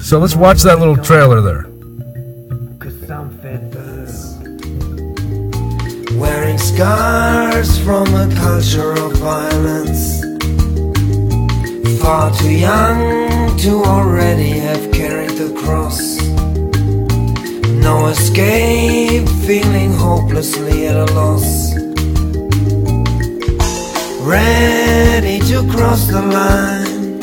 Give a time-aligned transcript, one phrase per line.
[0.00, 1.66] So let's watch that little trailer there.
[6.18, 10.22] Wearing scars from a culture of violence.
[12.02, 16.20] Far too young to already have carried the cross.
[17.68, 21.63] No escape, feeling hopelessly at a loss.
[24.24, 27.20] Ready to cross the line,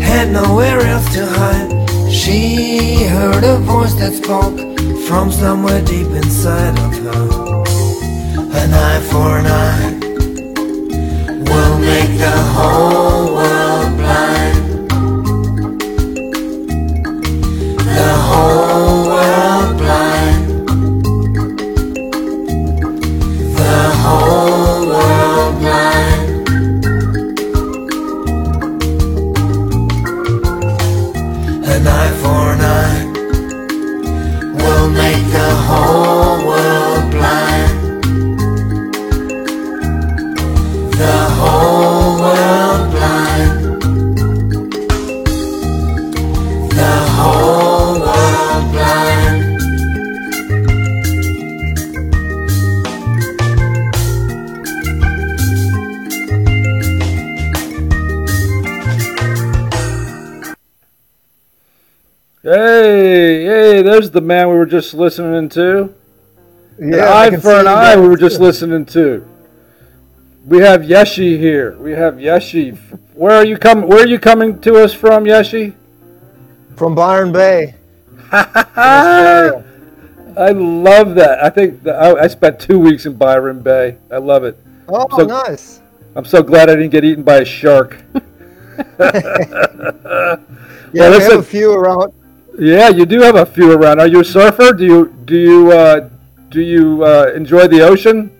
[0.00, 2.12] had nowhere else to hide.
[2.12, 4.56] She heard a voice that spoke
[5.08, 7.64] from somewhere deep inside of her.
[8.60, 9.98] An eye for an eye
[11.42, 13.37] will make the whole
[64.06, 65.94] the man we were just listening to.
[66.80, 69.26] Yeah, eye for an eye we were just listening to.
[70.46, 71.76] We have Yeshi here.
[71.78, 72.76] We have Yeshi.
[73.14, 73.88] Where are you coming?
[73.88, 75.74] Where are you coming to us from, Yeshi?
[76.76, 77.74] from Byron Bay.
[78.32, 79.50] I
[80.52, 81.42] love that.
[81.42, 83.96] I think that I, I spent two weeks in Byron Bay.
[84.12, 84.56] I love it.
[84.88, 85.80] Oh, So- nice.
[86.14, 87.96] I'm so glad I didn't get eaten by a shark.
[90.94, 92.14] Yeah, we listen- have a few around.
[92.58, 94.00] Yeah, you do have a few around.
[94.00, 94.72] Are you a surfer?
[94.72, 96.08] Do you do you uh,
[96.50, 98.30] do you uh, enjoy the ocean?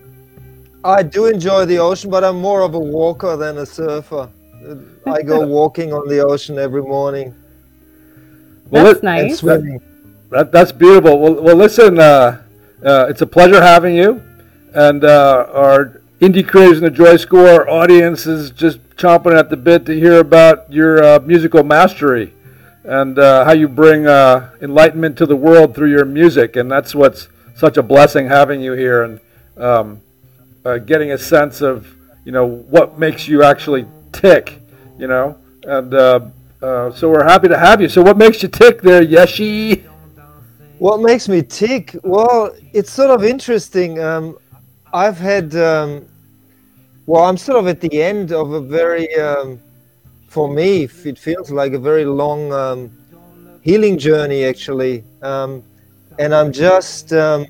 [0.83, 4.29] I do enjoy the ocean, but I'm more of a walker than a surfer.
[5.05, 7.33] I go walking on the ocean every morning
[8.69, 9.39] Well, That's it- and nice.
[9.39, 9.81] swimming.
[10.31, 11.19] That, that's beautiful.
[11.19, 12.41] Well, well listen, uh,
[12.83, 14.21] uh, it's a pleasure having you.
[14.73, 19.57] And uh, our Indie Creators in the Joy Score audience is just chomping at the
[19.57, 22.33] bit to hear about your uh, musical mastery
[22.89, 26.55] and uh, how you bring uh, enlightenment to the world through your music.
[26.55, 29.19] And that's what's such a blessing having you here and
[29.57, 30.01] um,
[30.65, 31.87] uh, getting a sense of,
[32.25, 34.59] you know, what makes you actually tick,
[34.97, 35.37] you know.
[35.65, 36.19] And uh,
[36.63, 37.89] uh, so we're happy to have you.
[37.89, 39.83] So what makes you tick there, Yeshi?
[40.79, 41.95] What makes me tick?
[42.01, 43.99] Well, it's sort of interesting.
[43.99, 44.35] Um,
[44.91, 46.07] I've had, um,
[47.05, 49.59] well, I'm sort of at the end of a very, um,
[50.29, 52.91] for me, it feels like a very long um,
[53.61, 55.03] healing journey, actually.
[55.21, 55.63] Um,
[56.19, 57.45] and I'm just, um,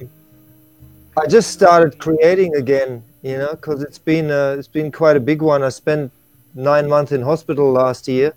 [1.18, 5.19] I just started creating again, you know, because it's been, uh, it's been quite a
[5.19, 5.62] big one.
[5.62, 6.12] I spent
[6.56, 8.34] nine months in hospital last year.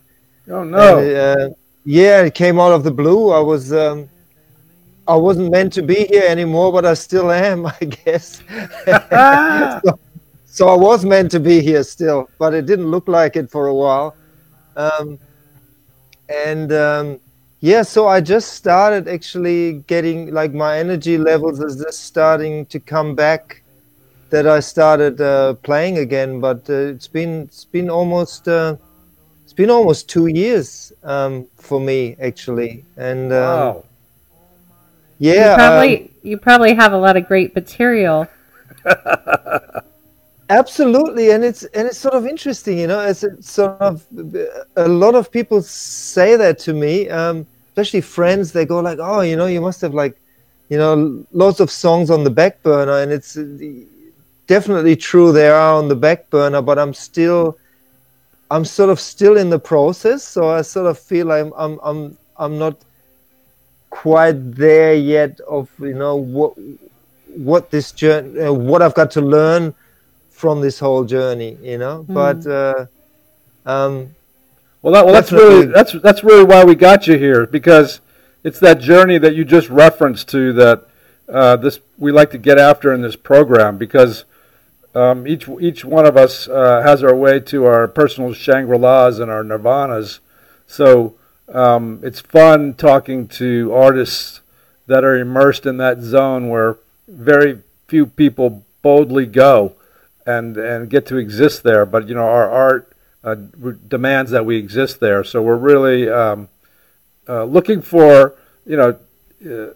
[0.48, 0.98] Oh no!
[0.98, 1.54] And, uh,
[1.84, 3.30] yeah, it came out of the blue.
[3.30, 4.08] I was um,
[5.06, 8.42] I wasn't meant to be here anymore, but I still am, I guess.
[9.84, 9.98] so,
[10.46, 13.68] so I was meant to be here still, but it didn't look like it for
[13.68, 14.16] a while.
[14.76, 15.18] Um,
[16.28, 17.20] and um,
[17.60, 22.80] yeah, so I just started actually getting like my energy levels is just starting to
[22.80, 23.62] come back.
[24.30, 28.48] That I started uh, playing again, but uh, it's been it's been almost.
[28.48, 28.76] Uh,
[29.44, 33.84] it's been almost two years um, for me actually, and um, wow.
[35.18, 38.26] yeah, you probably um, you probably have a lot of great material.
[40.58, 43.00] absolutely, and it's and it's sort of interesting, you know.
[43.00, 44.04] It's, it's sort of
[44.76, 48.52] a lot of people say that to me, um, especially friends.
[48.52, 50.16] They go like, "Oh, you know, you must have like,
[50.68, 53.38] you know, lots of songs on the back burner," and it's
[54.46, 55.32] definitely true.
[55.32, 57.58] They are on the back burner, but I'm still.
[58.50, 62.18] I'm sort of still in the process, so I sort of feel I'm I'm I'm
[62.36, 62.76] I'm not
[63.88, 66.52] quite there yet of you know what
[67.36, 69.74] what this journey uh, what I've got to learn
[70.42, 72.04] from this whole journey, you know.
[72.08, 72.86] But uh,
[73.64, 74.16] um,
[74.82, 78.00] Well, that, well, that's really that's that's really why we got you here because
[78.42, 80.88] it's that journey that you just referenced to that
[81.28, 84.24] uh, this we like to get after in this program because
[84.96, 89.20] um, each each one of us uh, has our way to our personal Shangri Las
[89.20, 90.18] and our Nirvanas.
[90.66, 91.14] So
[91.54, 94.40] um, it's fun talking to artists
[94.88, 99.76] that are immersed in that zone where very few people boldly go
[100.26, 101.86] and and get to exist there.
[101.86, 102.92] But you know, our art
[103.24, 103.36] uh,
[103.88, 105.24] demands that we exist there.
[105.24, 106.48] So we're really um,
[107.28, 108.34] uh, looking for,
[108.66, 108.98] you know,
[109.48, 109.74] uh,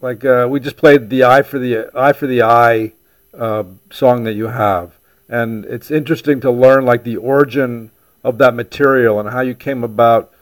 [0.00, 2.92] like uh, we just played the eye for the eye for the eye
[3.36, 4.98] uh, song that you have,
[5.28, 7.90] and it's interesting to learn like the origin
[8.22, 10.32] of that material and how you came about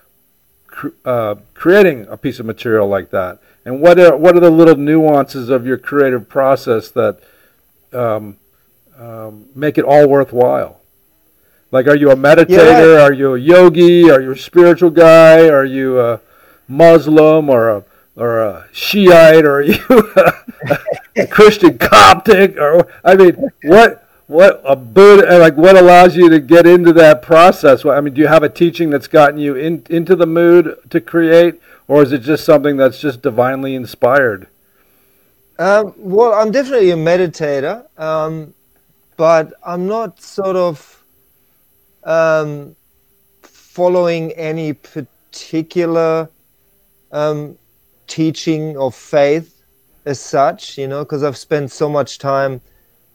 [1.05, 4.77] uh, creating a piece of material like that, and what are what are the little
[4.77, 7.19] nuances of your creative process that
[7.95, 8.37] um,
[8.99, 10.81] um, make it all worthwhile.
[11.71, 12.97] Like, are you a meditator?
[12.97, 13.03] Yeah.
[13.03, 14.11] Are you a yogi?
[14.11, 15.49] Are you a spiritual guy?
[15.49, 16.21] Are you a
[16.69, 17.85] Muslim or a
[18.15, 19.45] or a Shiite?
[19.45, 20.79] Or are you a,
[21.17, 22.57] a Christian Coptic?
[22.57, 25.39] Or I mean, what what a Buddha?
[25.39, 27.85] Like, what allows you to get into that process?
[27.85, 31.01] I mean, do you have a teaching that's gotten you in, into the mood to
[31.01, 34.49] create, or is it just something that's just divinely inspired?
[35.59, 38.55] Um, well, I'm definitely a meditator, um,
[39.17, 41.05] but I'm not sort of
[42.05, 42.77] um,
[43.43, 46.29] following any particular
[47.13, 47.59] um,
[48.07, 49.63] teaching of faith
[50.05, 52.61] as such, you know, because I've spent so much time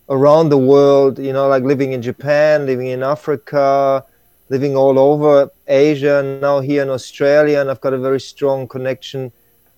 [0.09, 4.03] around the world, you know, like living in Japan, living in Africa,
[4.50, 8.68] living all over Asia, and now here in Australia, and I've got a very strong
[8.68, 9.31] connection.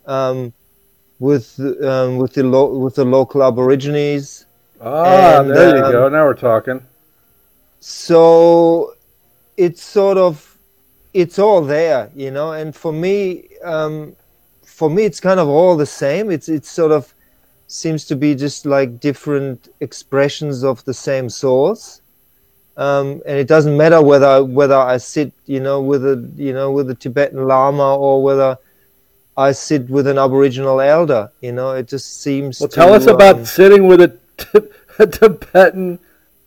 [0.05, 0.53] Um,
[1.19, 4.45] with um, with the lo- with the local Aborigines.
[4.83, 6.09] Ah, And, there you um, go.
[6.09, 6.81] Now we're talking.
[7.79, 8.95] So
[9.55, 10.57] it's sort of
[11.13, 12.53] it's all there, you know.
[12.53, 14.15] And for me, um,
[14.65, 16.31] for me, it's kind of all the same.
[16.31, 17.13] It's it's sort of
[17.67, 22.01] seems to be just like different expressions of the same source.
[22.75, 26.71] Um, and it doesn't matter whether whether I sit, you know, with a you know
[26.71, 28.57] with a Tibetan Lama or whether
[29.37, 31.31] I sit with an Aboriginal elder.
[31.41, 32.59] You know, it just seems.
[32.59, 34.17] Well, to, tell us about um, sitting with a,
[34.99, 35.99] a Tibetan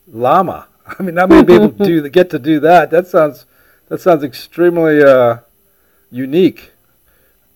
[0.07, 0.67] Lama.
[0.85, 2.91] I mean, not many people do get to do that.
[2.91, 3.45] That sounds
[3.89, 5.37] that sounds extremely uh,
[6.11, 6.71] unique.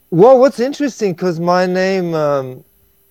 [0.09, 2.63] Well, what's interesting because my name um,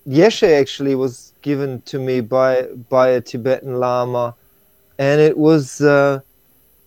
[0.07, 4.35] Yeshe actually was given to me by by a Tibetan Lama,
[4.99, 6.21] and it was uh,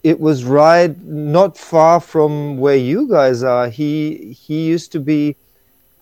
[0.04, 3.68] it was right not far from where you guys are.
[3.68, 5.36] He he used to be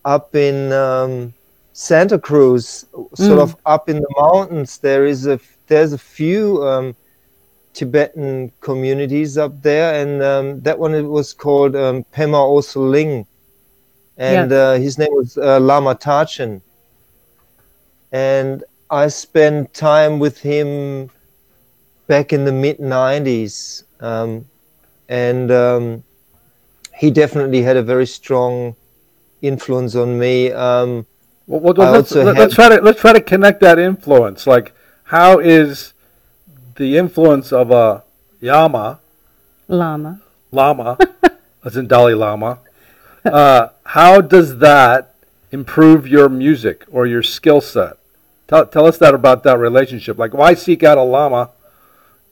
[0.05, 1.33] up in um,
[1.73, 2.85] Santa Cruz,
[3.15, 4.77] sort of up in the mountains.
[4.79, 6.95] There is a there's a few um,
[7.73, 13.25] Tibetan communities up there, and um, that one it was called um, Pema Osel Ling,
[14.17, 14.51] and Yes.
[14.51, 16.61] uh, his name was uh, Lama Tharchin.
[18.11, 21.09] And I spent time with him
[22.07, 24.45] back in the mid '90s, um,
[25.09, 26.03] and um,
[26.97, 28.75] he definitely had a very strong
[29.41, 30.51] influence on me.
[30.51, 31.07] Um,
[31.47, 34.47] Well, well, I let's, also let's try to let's try to connect that influence.
[34.47, 34.73] Like,
[35.05, 35.93] how is
[36.75, 38.03] the influence of a
[38.39, 38.99] Yama
[39.67, 40.21] Llama.
[40.51, 40.97] Lama,
[41.65, 42.59] as in Dalai Lama?
[43.25, 45.15] Uh, how does that
[45.51, 47.93] improve your music or your skill set?
[48.47, 50.17] Tell, tell us that about that relationship.
[50.17, 51.49] Like, why seek out a lama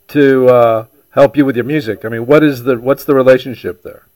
[0.08, 2.04] to uh, help you with your music?
[2.04, 4.06] I mean, what is the what's the relationship there?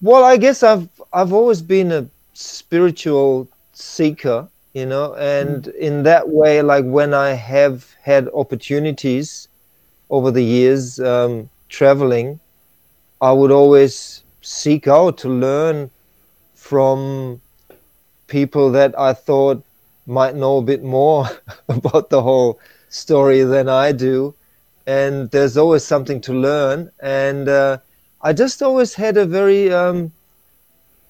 [0.00, 3.48] Well, I guess I've I've always been a spiritual
[3.82, 9.48] seeker, you know, and in that way, like when I have had opportunities
[10.10, 12.40] over the years um, traveling,
[13.20, 15.90] I would always seek out to learn
[16.54, 17.40] from
[18.26, 19.64] people that I thought
[20.06, 21.28] might know a bit more
[21.68, 22.58] about the whole
[22.88, 24.34] story than I do,
[24.86, 27.48] and there's always something to learn, and.
[27.48, 27.78] Uh,
[28.24, 30.12] I just always had a very um,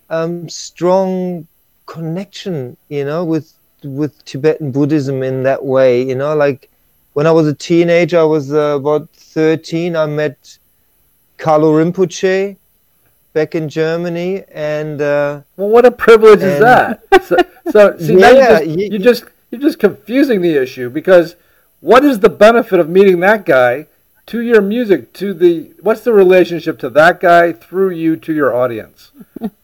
[0.09, 1.47] um, strong
[1.87, 3.53] connection, you know, with
[3.85, 6.03] with Tibetan Buddhism in that way.
[6.03, 6.71] You know, like
[7.15, 9.97] when I was a teenager, I was uh, about thirteen.
[9.97, 10.59] I met
[11.39, 12.57] Kalu Rinpoche
[13.33, 17.03] back in Germany, and uh, Well, what a privilege is that?
[17.23, 17.37] So,
[17.71, 21.37] so see, now you Yeah, just, you- you just you're just confusing the issue because
[21.81, 23.87] what is the benefit of meeting that guy
[24.27, 25.13] to your music?
[25.15, 29.13] To the what's the relationship to that guy through you to your audience?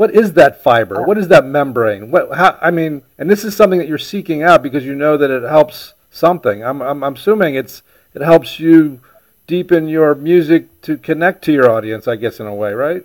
[0.00, 1.02] what is that fiber?
[1.02, 2.10] What is that membrane?
[2.10, 2.34] What?
[2.34, 2.56] How?
[2.62, 5.42] I mean, and this is something that you're seeking out because you know that it
[5.42, 6.64] helps something.
[6.64, 7.82] I'm I'm, I'm assuming it's
[8.14, 9.00] it helps you
[9.46, 12.08] deepen your music to connect to your audience.
[12.08, 13.04] I guess in a way, right?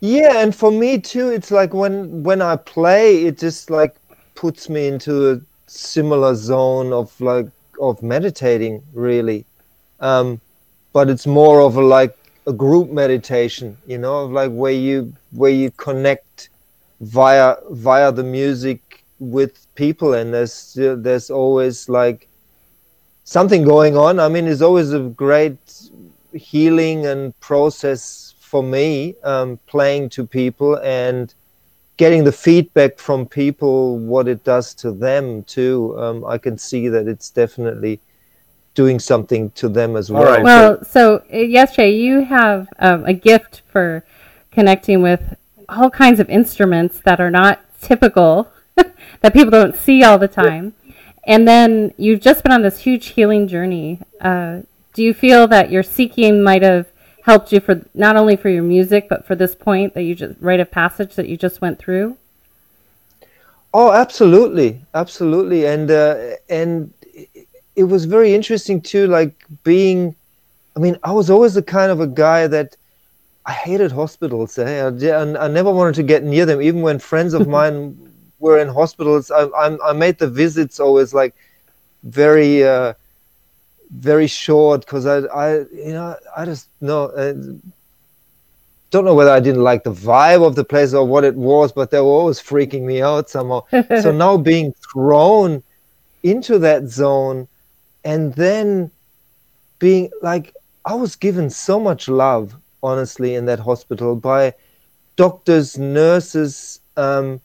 [0.00, 3.94] Yeah, and for me too, it's like when when I play, it just like
[4.34, 7.46] puts me into a similar zone of like
[7.80, 9.44] of meditating, really.
[10.00, 10.40] Um,
[10.92, 15.50] but it's more of a like a group meditation, you know, like where you where
[15.50, 16.48] you connect
[17.00, 22.28] via via the music with people, and there's there's always like
[23.24, 24.18] something going on.
[24.18, 25.58] I mean, it's always a great
[26.32, 31.32] healing and process for me, um, playing to people and
[31.96, 35.96] getting the feedback from people what it does to them too.
[35.98, 38.00] Um, I can see that it's definitely
[38.74, 40.24] doing something to them as well.
[40.24, 40.42] right.
[40.42, 44.04] Well, so uh, yesterday you have um, a gift for
[44.50, 45.36] connecting with
[45.68, 48.50] all kinds of instruments that are not typical,
[49.20, 50.74] that people don't see all the time.
[51.24, 54.00] And then you've just been on this huge healing journey.
[54.20, 54.62] Uh,
[54.92, 56.86] do you feel that your seeking might have
[57.24, 60.34] helped you for not only for your music, but for this point that you just
[60.40, 62.16] rite of passage that you just went through?
[63.74, 66.92] Oh, absolutely, absolutely, and uh, and
[67.76, 69.06] it was very interesting too.
[69.06, 70.14] Like being,
[70.76, 72.76] I mean, I was always the kind of a guy that
[73.46, 74.58] I hated hospitals.
[74.58, 74.82] Eh?
[74.84, 77.96] I, I never wanted to get near them, even when friends of mine
[78.38, 79.30] were in hospitals.
[79.30, 81.34] I, I, I made the visits always like
[82.02, 82.64] very.
[82.64, 82.94] Uh,
[83.92, 87.34] very short because I, I, you know, I just know, uh,
[88.90, 91.72] don't know whether I didn't like the vibe of the place or what it was,
[91.72, 93.64] but they were always freaking me out somehow.
[94.00, 95.62] so now being thrown
[96.22, 97.48] into that zone
[98.04, 98.90] and then
[99.78, 100.54] being like,
[100.84, 104.54] I was given so much love, honestly, in that hospital by
[105.16, 107.40] doctors, nurses, um,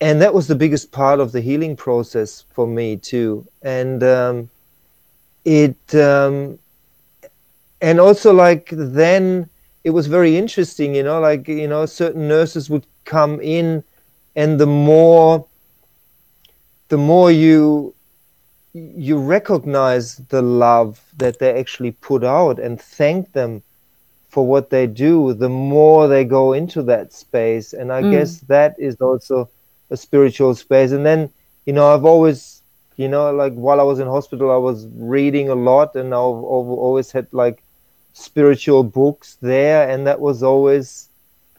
[0.00, 3.46] and that was the biggest part of the healing process for me too.
[3.62, 4.50] And um,
[5.44, 6.58] it um,
[7.80, 9.48] and also like then
[9.84, 13.82] it was very interesting you know like you know certain nurses would come in
[14.36, 15.44] and the more
[16.88, 17.94] the more you
[18.74, 23.62] you recognize the love that they actually put out and thank them
[24.28, 27.74] for what they do the more they go into that space.
[27.74, 28.10] And i mm.
[28.12, 29.50] guess that is also
[29.90, 30.92] a spiritual space.
[30.92, 31.30] And then
[31.66, 32.62] you know i've always
[32.96, 36.42] you know like while i was in hospital i was reading a lot and i've
[36.86, 37.62] always had like
[38.14, 39.88] spiritual books there.
[39.88, 41.08] And that was always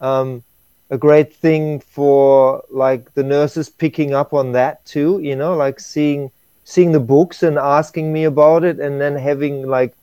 [0.01, 0.43] um,
[0.89, 5.79] a great thing for like the nurses picking up on that too you know like
[5.79, 6.31] seeing
[6.63, 9.95] seeing the books and asking me about it and then having like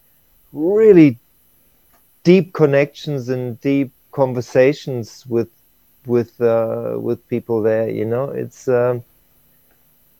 [0.52, 1.18] really
[2.24, 5.48] deep connections and deep conversations with
[6.06, 8.30] with uh, with people there you know?
[8.30, 9.04] It's um,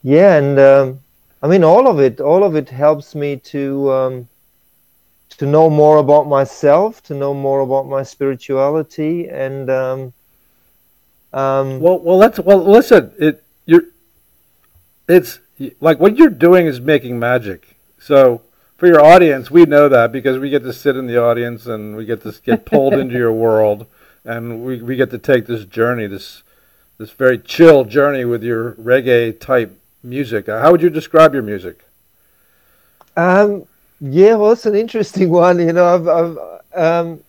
[0.03, 0.99] yeah and um,
[1.41, 4.27] i mean all of it all of it helps me to um,
[5.29, 10.13] to know more about myself to know more about my spirituality and um,
[11.33, 13.83] um, well well let's well listen it you're
[15.07, 15.39] it's
[15.79, 18.41] like what you're doing is making magic so
[18.77, 21.95] for your audience we know that because we get to sit in the audience and
[21.95, 23.85] we get to get pulled into your world
[24.23, 26.43] and we, we get to take this journey this
[27.01, 30.47] this very chill journey with your reggae type music.
[30.47, 31.83] Uh, how would you describe your music?
[33.17, 33.65] Um,
[33.99, 35.59] yeah, well, it's an interesting one.
[35.59, 36.37] You know, I've, I've,
[36.79, 37.23] um,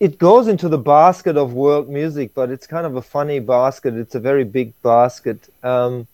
[0.00, 3.94] it goes into the basket of world music, but it's kind of a funny basket.
[3.94, 5.48] It's a very big basket.
[5.62, 6.08] Um,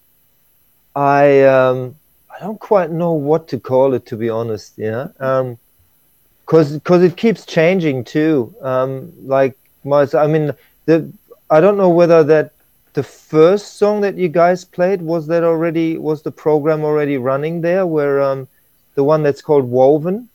[0.94, 1.96] I um,
[2.34, 4.74] I don't quite know what to call it, to be honest.
[4.76, 8.54] Yeah, because um, because it keeps changing too.
[8.62, 10.52] Um, like my, I mean,
[10.86, 11.12] the
[11.50, 12.52] I don't know whether that
[12.94, 17.60] the first song that you guys played was that already was the program already running
[17.60, 18.48] there where um
[18.96, 20.28] the one that's called woven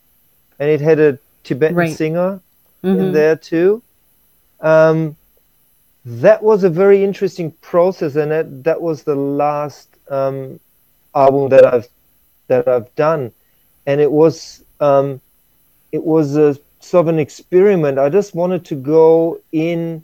[0.59, 1.97] and it had a tibetan right.
[1.97, 2.39] singer
[2.83, 3.01] mm-hmm.
[3.01, 3.83] in there too
[4.61, 5.15] um
[6.05, 10.59] that was a very interesting process and that that was the last um
[11.15, 11.87] album that i've
[12.47, 13.31] that i've done.
[13.85, 15.21] And it was um
[15.91, 17.99] it was a sort of an experiment.
[17.99, 20.03] I just wanted to go in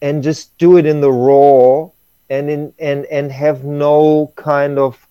[0.00, 1.88] and just do it in the raw
[2.30, 5.06] and in and and have no kind of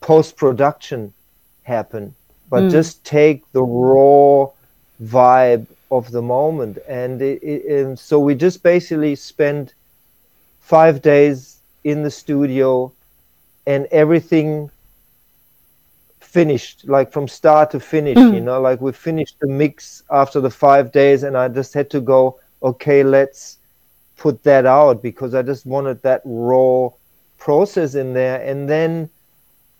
[0.00, 1.12] post production
[1.64, 2.14] happen
[2.50, 2.70] but mm.
[2.70, 4.48] just take the raw
[5.02, 6.78] vibe of the moment.
[6.88, 9.74] And, it, it, and so we just basically spent
[10.60, 12.92] five days in the studio
[13.68, 14.70] and everything
[16.20, 18.34] finished like from start to finish mm.
[18.34, 21.88] you know like we finished the mix after the five days and i just had
[21.88, 22.20] to go
[22.62, 23.58] okay let's
[24.18, 26.90] put that out because I just wanted that raw
[27.38, 28.42] process in there.
[28.42, 29.08] And then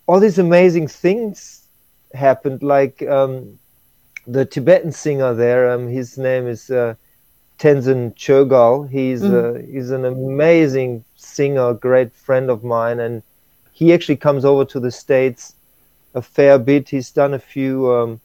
[0.07, 1.67] all these amazing things
[2.13, 3.59] happened, like um,
[4.25, 5.69] the Tibetan singer there.
[5.69, 6.95] Um, his name is uh,
[7.59, 8.89] Tenzin Choegyal.
[8.89, 9.33] He's mm.
[9.33, 13.21] uh, he's an amazing singer, great friend of mine, and
[13.79, 15.55] he actually comes over to the states
[16.13, 16.89] a fair bit.
[16.89, 18.19] He's done a few um,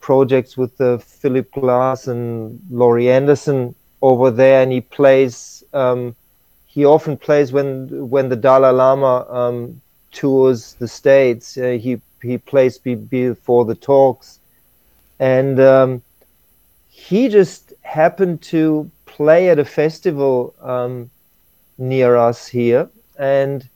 [0.00, 5.64] projects with uh, Philip Glass and Laurie Anderson over there, and he plays.
[5.72, 6.14] Um,
[6.66, 9.80] he often plays when when the Dalai Lama um,
[10.12, 11.56] tours the states.
[11.56, 14.40] Uh, he he plays be, before the talks,
[15.18, 16.02] and um,
[16.90, 21.08] he just happened to play at a festival um,
[21.78, 23.66] near us here, and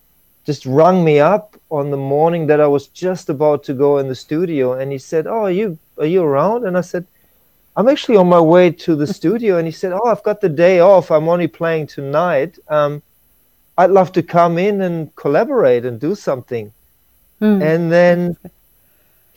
[0.50, 4.08] just rung me up on the morning that I was just about to go in
[4.08, 7.04] the studio, and he said, "Oh, are you are you around?" And I said,
[7.76, 10.54] "I'm actually on my way to the studio." And he said, "Oh, I've got the
[10.66, 11.12] day off.
[11.12, 12.52] I'm only playing tonight.
[12.78, 12.92] Um,
[13.80, 16.66] I'd love to come in and collaborate and do something."
[17.38, 17.62] Hmm.
[17.70, 18.36] And then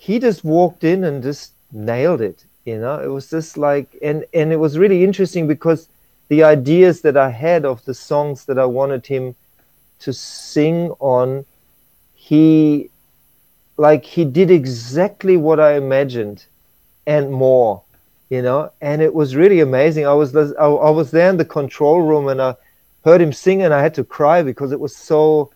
[0.05, 2.39] he just walked in and just nailed it.
[2.65, 5.82] You know, it was just like, and and it was really interesting because
[6.34, 9.36] the ideas that I had of the songs that I wanted him
[10.03, 11.45] to sing on,
[12.13, 12.89] he
[13.77, 16.45] like he did exactly what I imagined
[17.05, 17.83] and more,
[18.29, 20.05] you know, and it was really amazing.
[20.07, 22.55] I was I, I was there in the control room and I
[23.03, 25.51] heard him sing and I had to cry because it was so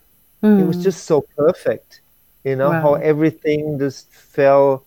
[0.57, 0.81] it was Hmm.
[0.81, 2.01] just so perfect,
[2.43, 4.83] you know, how everything just fell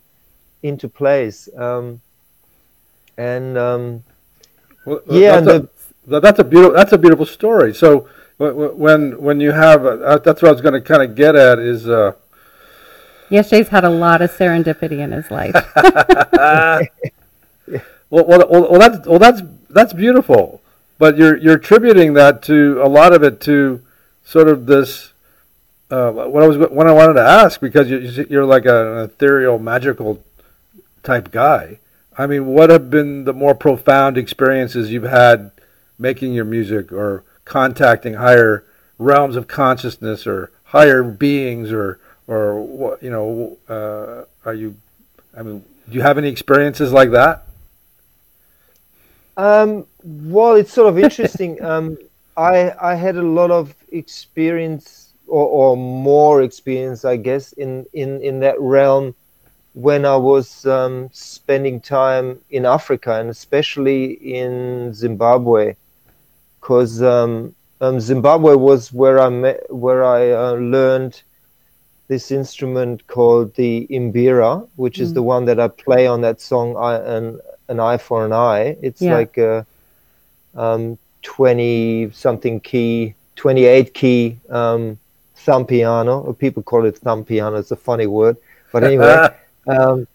[0.62, 1.48] into place.
[1.56, 2.00] Um,
[3.16, 4.04] and um,
[4.84, 5.68] Well, yeah, that's, and a,
[6.06, 7.74] that- that's a beautiful that's a beautiful story.
[7.74, 11.02] So wh- wh- when when you have uh, that's what I was going to kind
[11.02, 12.12] of get at is uh,
[13.28, 15.54] Yeshay's had a lot of serendipity in his life.
[18.10, 20.62] well, well, well, well that's well that's that's beautiful,
[20.98, 23.82] but you're you're attributing that to a lot of it to
[24.24, 25.12] sort of this.
[25.90, 29.58] Uh, what I was what I wanted to ask because you, you're like an ethereal,
[29.58, 30.24] magical
[31.02, 31.78] type guy.
[32.16, 35.50] I mean, what have been the more profound experiences you've had
[35.98, 38.64] making your music or contacting higher
[38.98, 44.76] realms of consciousness or higher beings or or what you know uh, are you
[45.36, 47.44] I mean do you have any experiences like that
[49.36, 51.62] Um, well, it's sort of interesting.
[51.70, 51.98] um,
[52.36, 58.20] I I had a lot of experience, or, or more experience, I guess, in, in,
[58.22, 59.14] in that realm
[59.74, 65.76] when I was um, spending time in Africa and especially in Zimbabwe,
[66.70, 71.20] because um, um, Zimbabwe was where I met, where I uh, learned
[72.06, 76.76] this instrument called the mbira, which is the one that I play on that song,
[76.76, 78.76] I, an, an eye for an eye.
[78.82, 79.16] It's Yeah.
[79.16, 79.66] like a
[80.54, 84.96] um, 20 something key, 28 key um,
[85.34, 86.32] thumb piano.
[86.34, 87.56] People call it thumb piano.
[87.56, 88.36] It's a funny word.
[88.70, 89.28] But anyway,
[89.66, 90.06] um,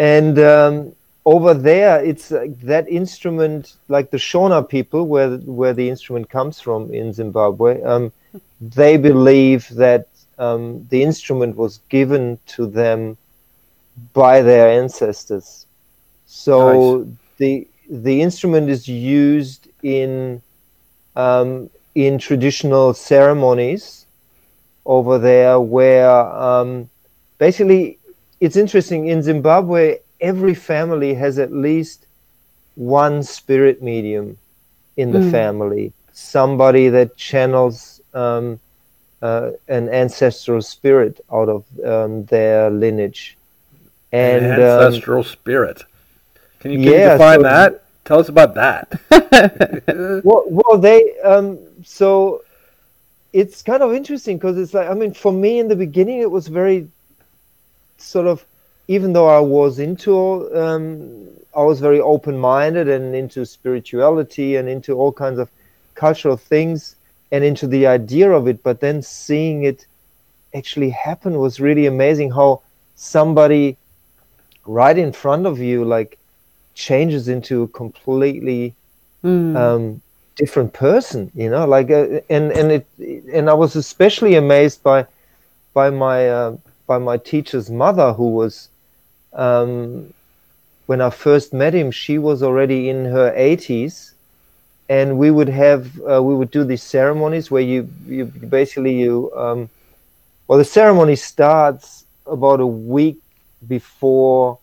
[0.00, 0.96] and um,
[1.26, 6.60] over there, it's like that instrument, like the Shona people, where where the instrument comes
[6.60, 7.82] from in Zimbabwe.
[7.82, 8.12] Um,
[8.60, 10.08] they believe that
[10.38, 13.18] um, the instrument was given to them
[14.12, 15.66] by their ancestors.
[16.26, 17.08] So
[17.38, 20.40] the the instrument is used in
[21.16, 24.06] um, in traditional ceremonies
[24.84, 26.88] over there, where um,
[27.38, 27.98] basically
[28.38, 29.98] it's interesting in Zimbabwe.
[30.20, 32.06] Every family has at least
[32.74, 34.38] one spirit medium
[34.96, 35.30] in the Mm.
[35.30, 38.58] family, somebody that channels um,
[39.22, 43.36] uh, an ancestral spirit out of um, their lineage.
[44.12, 45.84] And An um, ancestral spirit
[46.60, 48.92] can you, can you define so- that tell us about that
[50.24, 52.42] well, well, they um, so
[53.32, 56.30] it's kind of interesting because it's like I mean, for me in the beginning, it
[56.30, 56.88] was very
[57.98, 58.44] sort of
[58.88, 60.14] even though I was into
[60.56, 65.48] um, I was very open minded and into spirituality and into all kinds of
[65.94, 66.96] cultural things
[67.32, 69.86] and into the idea of it, but then seeing it
[70.54, 72.30] actually happen was really amazing.
[72.30, 72.60] How
[72.94, 73.76] somebody
[74.66, 76.18] right in front of you like
[76.74, 78.74] changes into a completely
[79.24, 79.56] Mm.
[79.56, 80.00] um,
[80.36, 82.86] different person, you know, like, uh, and and it,
[83.32, 85.06] and I was especially amazed by,
[85.74, 88.68] by my uh, by my teacher's mother, who was,
[89.36, 90.12] um,
[90.86, 94.14] when I first met him, she was already in her eighties,
[94.88, 99.30] and we would have uh, we would do these ceremonies where you you basically you
[99.36, 99.70] um,
[100.48, 103.18] well the ceremony starts about a week
[103.68, 104.58] before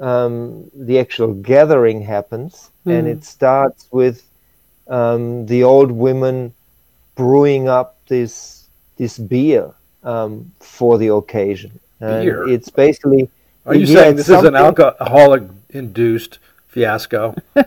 [0.00, 3.12] um, the actual gathering happens, and Mm.
[3.12, 4.22] it starts with
[4.88, 6.52] um, the old women
[7.16, 9.72] brewing up this this beer
[10.04, 11.72] um, for the occasion.
[12.00, 12.48] And Beer?
[12.48, 13.28] It's basically
[13.66, 17.34] are you saying it's this is an alcoholic induced fiasco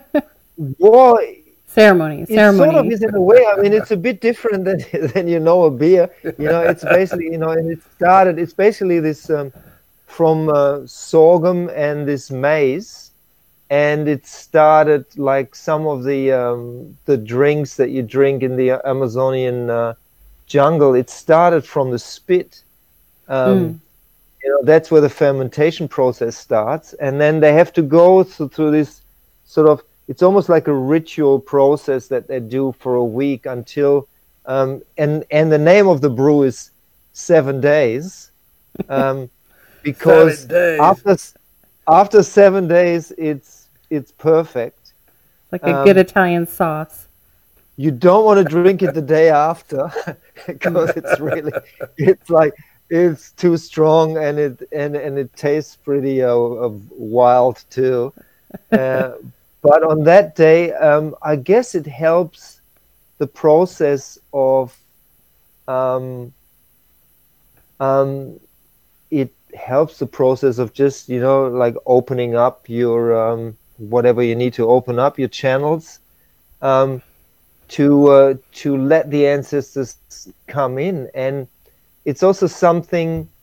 [0.58, 1.20] well,
[1.68, 2.94] ceremony, it sort of ceremony.
[2.94, 3.46] is in a way.
[3.46, 4.84] I mean, it's a bit different than
[5.14, 6.10] than you know a beer.
[6.24, 8.40] You know, it's basically you know, and it started.
[8.40, 9.54] It's basically this um,
[10.08, 13.12] from uh, sorghum and this maize,
[13.70, 18.82] and it started like some of the um, the drinks that you drink in the
[18.86, 19.94] Amazonian uh,
[20.48, 20.96] jungle.
[20.96, 22.64] It started from the spit.
[23.28, 23.80] Um, you
[24.50, 28.72] know that's where the fermentation process starts and then they have to go through, through
[28.72, 29.02] this
[29.46, 34.08] sort of it's almost like a ritual process that they do for a week until
[34.46, 36.72] um, and and the name of the brew is
[37.14, 38.32] seven days
[38.90, 39.30] um,
[39.84, 40.80] because Seven days.
[40.80, 41.18] after
[41.88, 44.94] after seven days it's it's perfect
[45.52, 47.08] Like a Um, good Italian sauce.
[47.78, 49.92] you don't want to drink it the day after
[50.48, 51.54] because it's really
[51.98, 52.54] it's like
[52.90, 56.36] it's too strong and it and and it tastes pretty uh,
[56.92, 58.14] wild too.
[58.72, 59.12] Uh,
[59.62, 62.62] but on that day um, i guess it helps
[63.18, 64.78] the process of
[65.68, 66.32] um,
[67.80, 68.40] um,
[69.12, 74.36] it helps the process of just you know like opening up your um, whatever you
[74.36, 76.00] need to open up your channels
[76.62, 77.02] um,
[77.68, 79.98] to uh, to let the ancestors
[80.48, 81.48] come in and
[82.08, 83.34] it's also something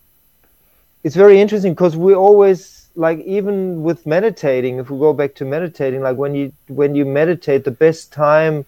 [1.05, 5.45] it's very interesting because we always like even with meditating if we go back to
[5.45, 8.67] meditating like when you when you meditate the best time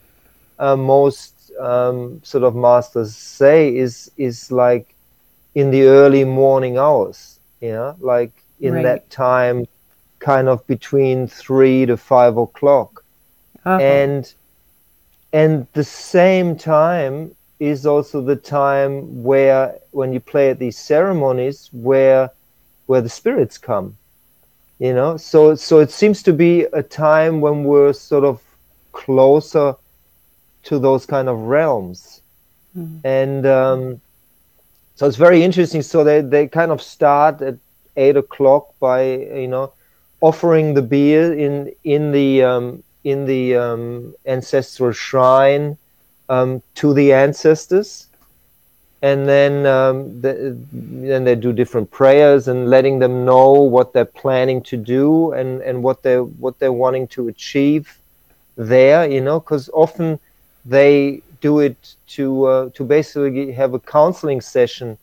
[0.58, 4.96] uh, most um, sort of masters say is is like
[5.54, 8.82] in the early morning hours you know like in Right.
[8.82, 9.66] that time
[10.20, 13.04] kind of between three to five o'clock
[13.64, 14.34] Oh, and
[15.32, 21.70] and the same time is also the time where when you play at these ceremonies
[21.72, 22.30] where
[22.86, 23.96] where the spirits come
[24.78, 25.16] you know?
[25.16, 28.40] So so it seems to be a time when we're sort of
[28.92, 29.74] closer
[30.64, 32.20] to those kind of realms.
[33.04, 34.00] And um,
[34.96, 35.82] so it's very interesting.
[35.82, 37.56] So they they kind of start at
[37.96, 39.72] eight o'clock by you know
[40.20, 45.78] offering the beer in in the um, in the um, ancestral shrine
[46.28, 48.08] um, to the ancestors,
[49.02, 54.04] and then um, the, then they do different prayers and letting them know what they're
[54.04, 57.98] planning to do and, and what they what they're wanting to achieve
[58.56, 59.08] there.
[59.08, 60.18] You know, because often
[60.64, 64.98] they do it to uh, to basically have a counseling session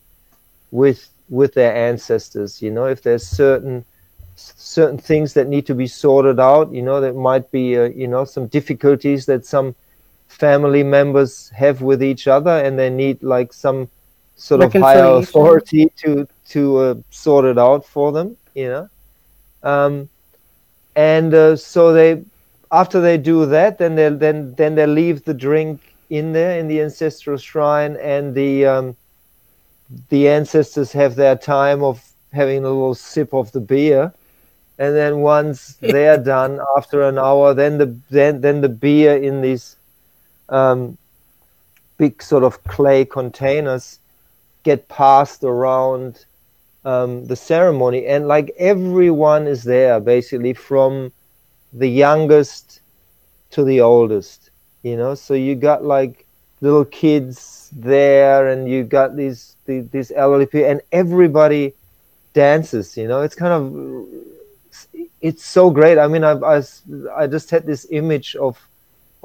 [0.70, 2.60] with with their ancestors.
[2.60, 3.84] You know, if there's certain
[4.36, 6.72] certain things that need to be sorted out.
[6.72, 9.74] You know, there might be uh, you know some difficulties that some
[10.28, 13.88] family members have with each other, and they need like some
[14.36, 18.36] sort of higher authority to to uh, sort it out for them.
[18.54, 18.88] You know,
[19.62, 20.08] um,
[20.96, 22.22] and uh, so they
[22.70, 26.68] after they do that, then they then then they leave the drink in there in
[26.68, 28.96] the ancestral shrine, and the um,
[30.08, 34.12] the ancestors have their time of having a little sip of the beer
[34.78, 39.40] and then once they're done after an hour then the then then the beer in
[39.40, 39.76] these
[40.48, 40.98] um,
[41.98, 43.98] big sort of clay containers
[44.62, 46.24] get passed around
[46.84, 48.06] um, the ceremony.
[48.06, 51.12] And like everyone is there basically from
[51.72, 52.80] the youngest
[53.50, 54.50] to the oldest
[54.82, 55.14] you know?
[55.14, 56.26] So you got like
[56.60, 61.74] little kids there and you got these these, these elderly people and everybody
[62.34, 63.22] dances you know?
[63.22, 64.06] It's kind of
[65.20, 65.98] it's so great.
[65.98, 66.62] I mean I, I,
[67.16, 68.58] I just had this image of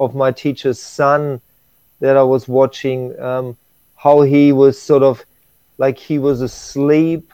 [0.00, 1.40] of my teacher's son
[2.00, 3.56] that i was watching um,
[3.96, 5.24] how he was sort of
[5.78, 7.32] like he was asleep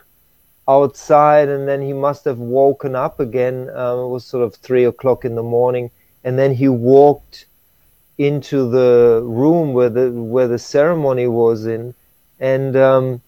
[0.68, 4.84] outside and then he must have woken up again um, it was sort of three
[4.84, 5.90] o'clock in the morning
[6.24, 7.46] and then he walked
[8.18, 11.94] into the room where the where the ceremony was in
[12.40, 13.22] and um,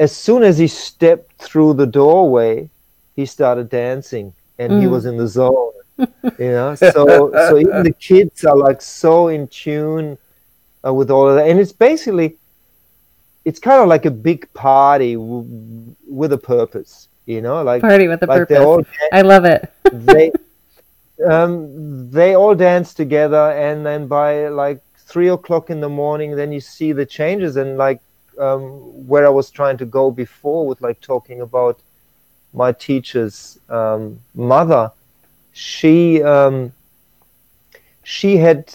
[0.00, 2.68] as soon as he stepped through the doorway
[3.16, 4.90] he started dancing and he Mm.
[4.90, 5.72] was in the zone
[6.38, 10.16] you know so so even the kids are like so in tune
[10.86, 12.36] uh, with all of that and it's basically
[13.44, 18.08] it's kind of like a big party w- with a purpose you know like Party
[18.08, 18.58] with a like purpose.
[18.58, 19.72] all I love it.
[19.92, 20.32] they
[21.28, 26.52] um, they all dance together and then by like three o'clock in the morning then
[26.52, 28.00] you see the changes and like
[28.38, 28.62] um,
[29.08, 31.80] where i was trying to go before with like talking about
[32.52, 34.92] my teacher's um, mother
[35.58, 36.72] she um,
[38.04, 38.72] she had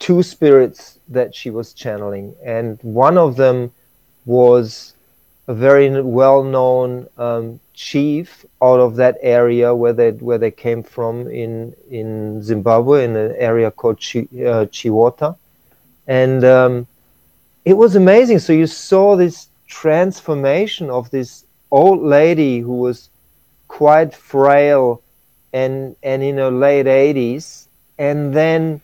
[0.00, 3.70] two spirits that she was channeling and one of them
[4.24, 4.94] was
[5.46, 11.28] a very well-known um, chief out of that area where they where they came from
[11.30, 15.36] in in Zimbabwe in an area called Chi, uh, Chiwota,
[16.08, 16.86] and um,
[17.64, 18.40] it was amazing.
[18.40, 23.08] So you saw this transformation of this old lady who was
[23.68, 25.00] quite frail
[25.52, 28.80] and and in her late eighties, and then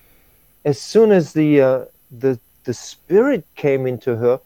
[0.65, 4.41] as soon as the uh, the the spirit came into her,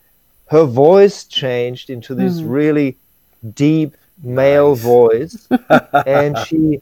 [0.50, 2.50] her voice changed into this Mhm.
[2.52, 2.96] really
[3.54, 5.48] deep male voice,
[6.06, 6.80] and she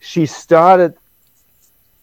[0.00, 0.94] she started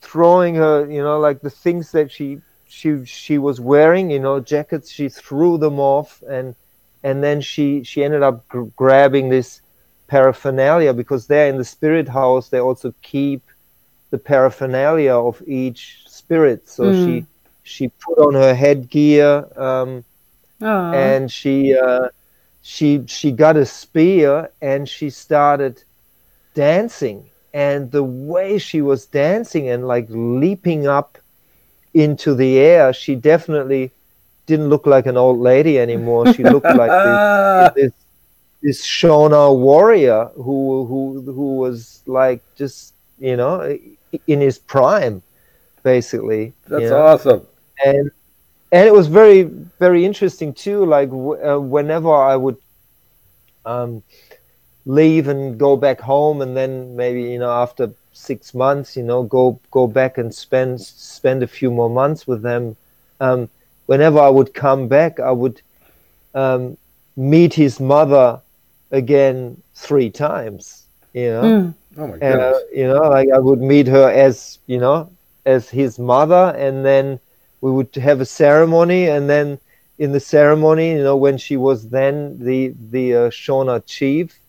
[0.02, 4.40] throwing her, you know, like the things that she she she was wearing, you know,
[4.40, 4.92] jackets.
[4.92, 6.56] She threw them off, and
[7.04, 9.62] and then she she ended up gr- grabbing this
[10.08, 13.42] paraphernalia because there in the spirit house they also keep
[14.12, 16.70] the paraphernalia of each spirit.
[16.70, 17.04] So Mm.
[17.04, 17.26] she
[17.64, 19.46] she put on her headgear.
[19.60, 20.04] Um,
[20.92, 22.08] and she uh,
[22.62, 25.84] she she got a spear and she started
[26.54, 31.18] dancing and the way she was dancing and like leaping up
[31.94, 33.92] into the air she definitely
[34.46, 37.22] didn't look like an old lady anymore she looked like this,
[37.76, 37.92] this
[38.64, 43.78] this Shona warrior who who who was like just you know
[44.28, 45.22] in his prime
[45.84, 47.02] basically That's you know?
[47.02, 47.48] awesome.
[47.86, 48.10] and
[48.72, 49.44] and it was very
[49.80, 52.58] very interesting too like uh, whenever i would
[53.66, 54.02] um
[54.86, 59.24] leave and go back home and then maybe you know after 6 months you know
[59.24, 62.76] go go back and spend spend a few more months with them
[63.20, 63.50] um
[63.88, 65.62] whenever i would come back i would
[66.34, 66.78] um
[67.16, 68.40] meet his mother
[68.94, 71.74] again 3 times you know Mm.
[71.98, 75.12] Oh my uh, you know, like I would meet her as you know,
[75.46, 77.20] as his mother, and then
[77.62, 79.60] we would have a ceremony, and then
[80.00, 84.40] in the ceremony, you know, when she was then the the uh, Shona chief,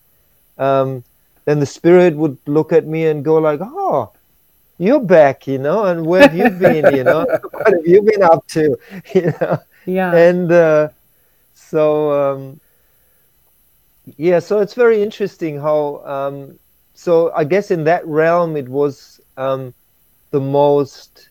[0.59, 1.05] um,
[1.45, 4.13] then the spirit would look at me and go like, "Oh,
[4.79, 8.23] you're back," you know, and where have you been, you know, what have you been
[8.23, 8.77] up to,
[9.15, 9.59] you know?
[9.87, 10.15] Yeah.
[10.15, 10.89] and uh,
[11.55, 12.61] so um,
[14.17, 16.59] yeah so it's very interesting how um,
[16.95, 19.73] so i guess in that realm it was um,
[20.31, 21.29] the most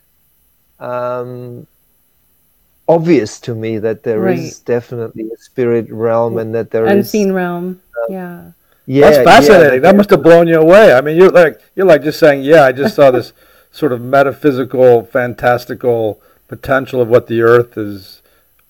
[0.80, 1.66] um,
[2.88, 4.60] obvious to me that there is Right.
[4.66, 7.80] definitely a spirit realm and that there is Unseen realm.
[8.08, 8.50] Yeah.
[8.86, 9.74] yeah That's fascinating.
[9.74, 10.92] yeah, that must have blown you away.
[10.92, 13.32] I mean, you're like you're like just saying, yeah, I just saw this
[13.72, 18.20] sort of metaphysical, fantastical potential of what the Earth is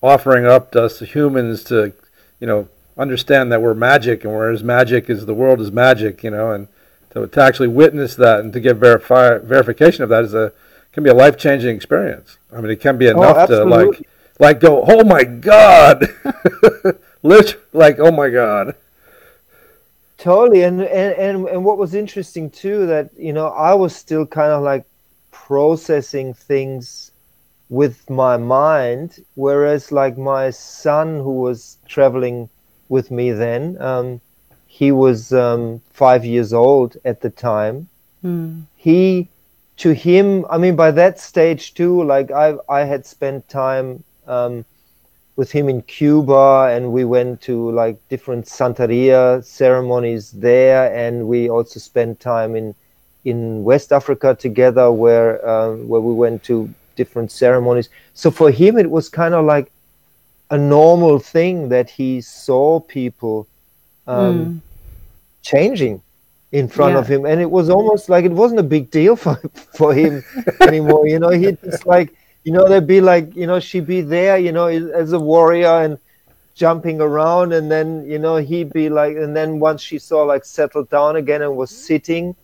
[0.01, 1.91] offering up to us humans to,
[2.39, 6.31] you know, understand that we're magic, and whereas magic is the world is magic, you
[6.31, 6.67] know, and
[7.11, 10.53] to, to actually witness that and to get verify verification of that is a
[10.91, 12.37] can be a life changing experience.
[12.53, 14.07] I mean, it can be oh, enough to like
[14.39, 16.07] like go, oh my god,
[17.23, 18.75] literally, like oh my god.
[20.17, 24.25] totally and, and and and what was interesting too that you know i was still
[24.25, 24.85] kind of like
[25.31, 27.11] processing things
[27.69, 32.49] with my mind whereas like my son who was traveling
[32.89, 33.81] with me then.
[33.81, 34.21] Um,
[34.67, 37.87] he was um, five years old at the time.
[38.23, 38.63] Mm.
[38.75, 39.27] he
[39.77, 44.65] to him i mean by that stage too like i i had spent time um,
[45.35, 50.93] with him in cuba and we went to like different santeria ceremonies there.
[50.95, 52.75] And we also spent time in
[53.25, 57.89] in west africa together where uh, where we went to different ceremonies.
[58.13, 59.71] So for him it was kind of like
[60.49, 63.47] a normal thing that he saw people
[64.07, 64.61] um, Mm.
[65.41, 66.01] changing
[66.51, 66.99] in front Yeah.
[66.99, 69.35] of him and it was almost like it wasn't a big deal for
[69.73, 70.23] for him
[70.61, 74.01] anymore you know he just like you know there'd be like you know she'd be
[74.01, 75.97] there you know as a warrior and
[76.55, 80.45] jumping around and then you know he'd be like and then once she saw like
[80.45, 82.35] settled down again and was sitting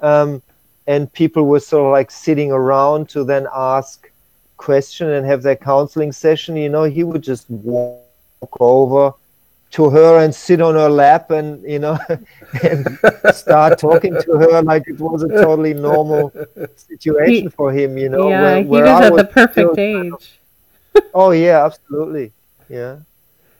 [0.00, 0.42] um
[0.86, 4.10] and people were sort of like sitting around to then ask
[4.58, 9.12] question and have their counseling session you know he would just walk over
[9.70, 11.96] to her and sit on her lap and you know
[12.62, 12.98] and
[13.34, 16.32] start talking to her like it was a totally normal
[16.76, 19.78] situation He- for him you know yeah, where- he was I at the perfect still-
[19.78, 20.40] age.
[21.14, 22.32] oh yeah absolutely
[22.68, 22.96] yeah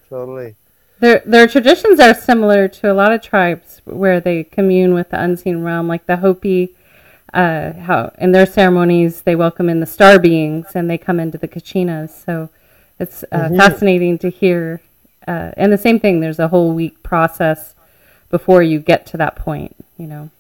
[0.09, 0.55] totally
[1.01, 5.21] Their their traditions are similar to a lot of tribes where they commune with the
[5.27, 6.75] unseen realm, like the Hopi.
[7.33, 11.37] Uh, how in their ceremonies they welcome in the star beings and they come into
[11.39, 12.11] the Kachinas.
[12.25, 12.49] So
[12.99, 14.81] it's uh, fascinating to hear.
[15.27, 16.21] Uh, and the same thing.
[16.21, 17.75] There's a whole week process
[18.31, 19.77] before you get to that point.
[19.99, 20.31] You know.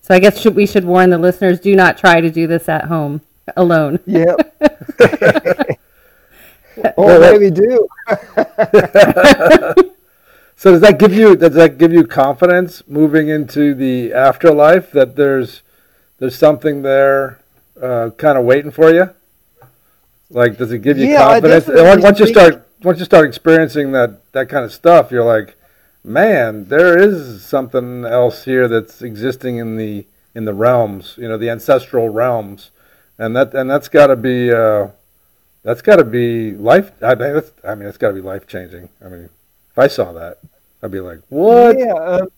[0.00, 2.68] So I guess should, we should warn the listeners: do not try to do this
[2.68, 3.20] at home
[3.56, 3.98] alone.
[4.06, 4.34] yeah
[6.96, 7.88] oh maybe do
[10.56, 15.14] So does that give you does that give you confidence moving into the afterlife that
[15.14, 15.62] there's
[16.18, 17.40] there's something there
[17.80, 19.10] uh, kind of waiting for you?
[20.30, 21.68] Like, does it give you Yeah, confidence?
[21.68, 25.56] And once, you start once you start experiencing that that kind of stuff, you're like,
[26.04, 31.38] man, there is something else here that's existing in the in the realms, you know,
[31.38, 32.70] the ancestral realms,
[33.18, 34.88] and that and that's got to be uh,
[35.62, 36.92] that's got to be life.
[37.02, 38.88] I mean, that's, I mean, it's got to be life changing.
[39.04, 39.30] I mean,
[39.70, 40.38] if I saw that.
[40.82, 41.78] I'd be like, what?
[41.78, 42.28] Yeah, um,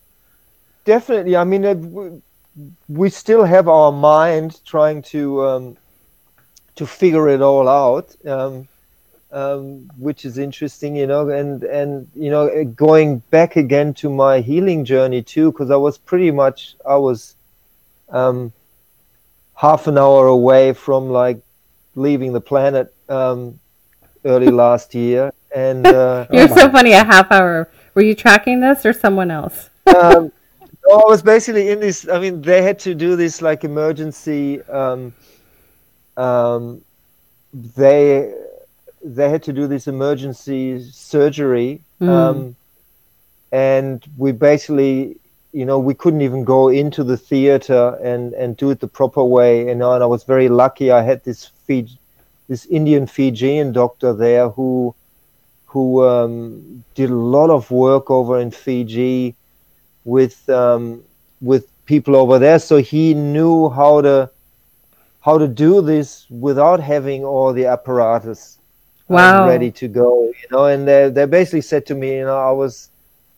[0.84, 1.36] definitely.
[1.36, 2.22] I mean, uh, w-
[2.88, 5.76] we still have our mind trying to um,
[6.76, 8.68] to figure it all out, um,
[9.32, 11.28] um, which is interesting, you know.
[11.28, 15.76] And and you know, uh, going back again to my healing journey too, because I
[15.76, 17.36] was pretty much I was
[18.08, 18.52] um,
[19.54, 21.40] half an hour away from like
[21.94, 23.58] leaving the planet um,
[24.24, 26.92] early last year, and uh, You're so funny.
[26.92, 27.70] A half hour.
[27.94, 29.68] Were you tracking this or someone else?
[30.90, 32.09] No, I was basically in this.
[32.09, 34.61] I mean, they had to do this like emergency.
[34.62, 35.14] Um,
[36.16, 36.83] um,
[37.53, 38.35] they
[39.03, 42.57] they had to do this emergency surgery, um,
[43.53, 45.16] and we basically,
[45.53, 49.22] you know, we couldn't even go into the theater and and do it the proper
[49.22, 49.68] way.
[49.68, 50.90] You know, and I was very lucky.
[50.90, 51.98] I had this Fiji,
[52.48, 54.94] this Indian Fijian doctor there who
[55.66, 59.37] who um, did a lot of work over in Fiji
[60.11, 61.03] with um,
[61.40, 62.59] with people over there.
[62.59, 64.31] So he knew how to
[65.20, 68.59] how to do this without having all the apparatus
[69.09, 70.25] um, ready to go.
[70.25, 72.90] You know, and they they basically said to me, you know, I was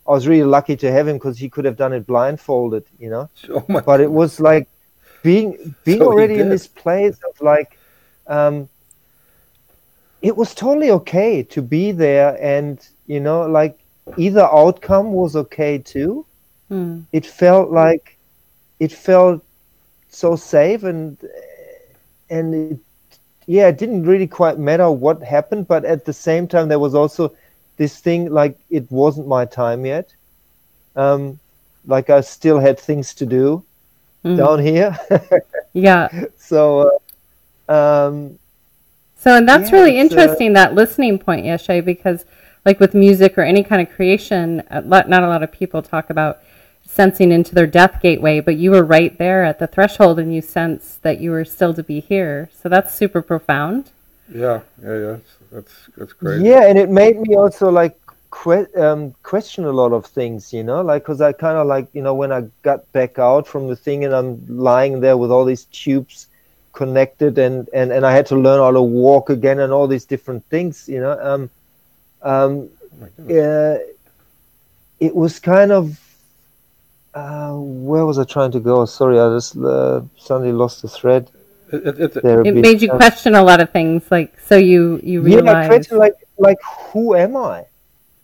[0.06, 2.84] I was really lucky to have him because he could have done it blindfolded.
[2.98, 4.66] You know Oh my but it was like
[5.22, 7.78] being being So already in this place of like
[8.26, 8.68] um
[10.22, 13.78] it was totally okay to be there and you know like
[14.16, 16.24] either outcome was okay too
[16.72, 17.06] Hmm.
[17.12, 18.18] it felt like
[18.80, 19.42] it felt
[20.08, 21.18] so safe and
[22.30, 22.70] and it,
[23.46, 26.94] yeah it didn't really quite matter what happened but at the same time there was
[26.94, 27.30] also
[27.76, 30.08] this thing like it wasn't my time yet
[30.96, 31.38] um
[31.86, 33.64] like i still had things to do
[34.24, 34.36] Mhm.
[34.36, 34.96] down here
[35.72, 36.08] Yeah.
[36.36, 36.90] so
[37.68, 38.38] uh, um
[39.16, 42.24] So, and that's Yeah, really uh, interesting that listening point, Yeshe, because
[42.64, 46.38] like with music or any kind of creation, not a lot of people talk about
[46.92, 50.42] sensing into their death gateway, but you were right there at the threshold and you
[50.42, 52.50] sense that you were still to be here.
[52.60, 53.90] So that's super profound.
[54.32, 55.16] Yeah, yeah, yeah.
[55.16, 56.42] That's that's, that's great.
[56.42, 57.98] Yeah, and it made me also like
[58.30, 61.88] que- um, question a lot of things, you know, like because I kind of like
[61.94, 65.30] you know when I got back out from the thing and I'm lying there with
[65.30, 66.26] all these tubes
[66.72, 70.04] connected and and and I had to learn how to walk again and all these
[70.04, 71.18] different things, you know.
[71.20, 71.50] Um,
[72.22, 72.68] um,
[73.18, 73.78] Oh uh,
[75.00, 75.98] it was kind of
[77.14, 78.84] uh, where was I trying to go?
[78.84, 81.30] Sorry, I just uh, suddenly lost the thread.
[81.72, 84.38] It, it, it's There a It made you Uh, question a lot of things, like
[84.40, 85.68] so you you yeah realize.
[85.68, 86.58] question like like
[86.92, 87.64] who am i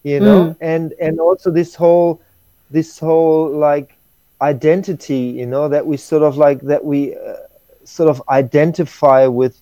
[0.02, 0.56] you know Mm.
[0.60, 2.20] and and also this whole
[2.70, 3.96] this whole like
[4.40, 7.34] identity you know that we sort of like that we uh,
[7.84, 9.60] sort of identify with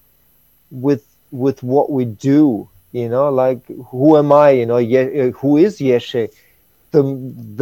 [0.71, 3.61] with with what we do you know like
[3.91, 6.29] who am i you know Ye- uh, who is yeshe
[6.97, 7.03] the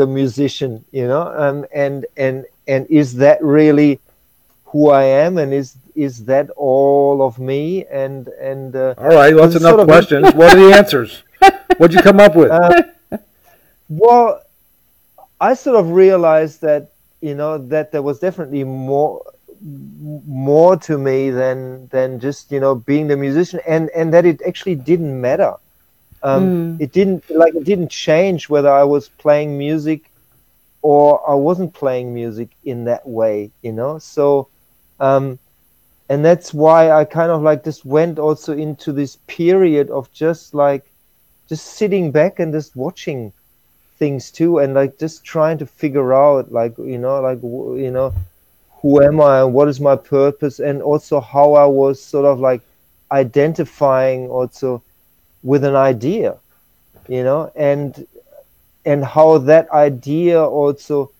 [0.00, 2.36] the musician you know um and and
[2.72, 3.92] and is that really
[4.70, 5.68] who i am and is
[6.06, 8.20] is that all of me and
[8.50, 10.24] and uh, All right, well, that's enough sort of- questions.
[10.34, 11.10] what are the answers?
[11.78, 12.50] What'd you come up with?
[12.60, 12.82] Uh,
[13.88, 14.26] Well,
[15.40, 16.82] I sort of realized that
[17.20, 19.22] you know that there was definitely more
[20.26, 24.38] more to me than than just you know being the musician, and and that it
[24.50, 25.52] actually didn't matter.
[26.24, 30.10] Um, It didn't like it didn't change whether I was playing music
[30.82, 33.98] or I wasn't playing music in that way, you know.
[33.98, 34.48] So,
[35.00, 35.38] um,
[36.08, 40.54] and that's why I kind of like just went also into this period of just
[40.54, 40.84] like
[41.48, 43.32] just sitting back and just watching
[43.98, 48.12] things too and like just trying to figure out like you know like you know
[48.82, 52.40] who am i and what is my purpose and also how i was sort of
[52.40, 52.62] like
[53.12, 54.82] identifying also
[55.44, 56.38] with an idea
[57.08, 58.06] you know and
[58.84, 61.12] and how that idea also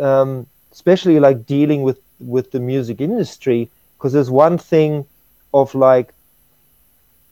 [0.00, 5.06] um, especially like dealing with with the music industry because there's one thing
[5.54, 6.14] of like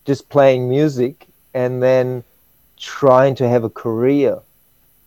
[0.07, 2.25] just playing music and then
[2.79, 4.39] trying to have a career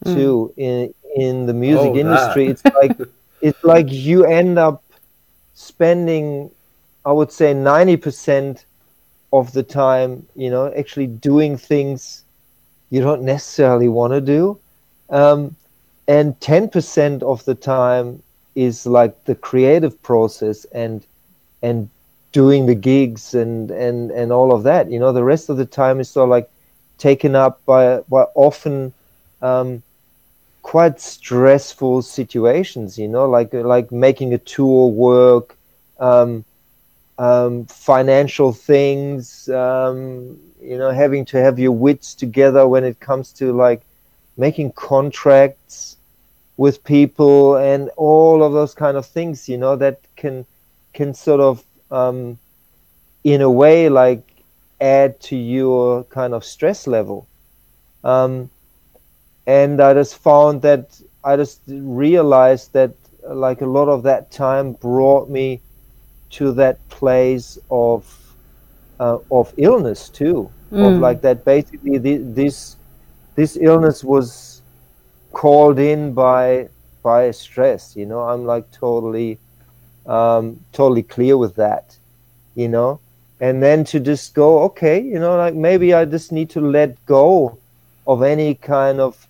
[0.06, 2.02] too in in the music Oh, that.
[2.02, 2.96] industry it's like
[3.42, 4.84] it's like you end up
[5.54, 6.52] spending
[7.06, 8.66] i would say 90%
[9.34, 12.24] of the time you know actually doing things
[12.94, 14.60] you don't necessarily want to do.
[15.10, 15.56] Um,
[16.08, 18.22] and 10% of the time
[18.54, 21.04] is like the creative process and
[21.64, 21.90] and
[22.34, 25.12] doing the gigs and and and all of that you know.
[25.12, 26.50] The rest of the time is sort of like
[27.00, 28.94] taken up by by often
[29.42, 29.82] um,
[30.62, 35.58] quite stressful situations you know like like making a tour work
[36.00, 36.46] um,
[37.18, 43.32] um, financial things um, you know having to have your wits together when it comes
[43.34, 43.82] to like
[44.38, 45.98] making contracts
[46.58, 50.46] with people and all of those kind of things you know that can
[50.94, 52.38] can sort of um,
[53.24, 54.24] in a way like
[54.82, 57.26] add to your kind of stress level.
[58.04, 58.50] Um,
[59.46, 62.94] and i just found that i just realized that
[63.28, 65.60] like a lot of that time brought me
[66.38, 68.06] to that place of
[69.00, 71.00] uh, of illness too of Mm.
[71.08, 72.78] like that basically thi- this
[73.36, 74.62] this illness was
[75.32, 76.68] called in by
[77.04, 79.38] by stress you know i'm like totally
[80.06, 81.98] um totally clear with that
[82.56, 83.00] you know
[83.40, 86.90] and then to just go okay you know like maybe i just need to let
[87.06, 87.58] go
[88.08, 89.28] of any kind of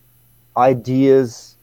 [0.58, 1.56] ideas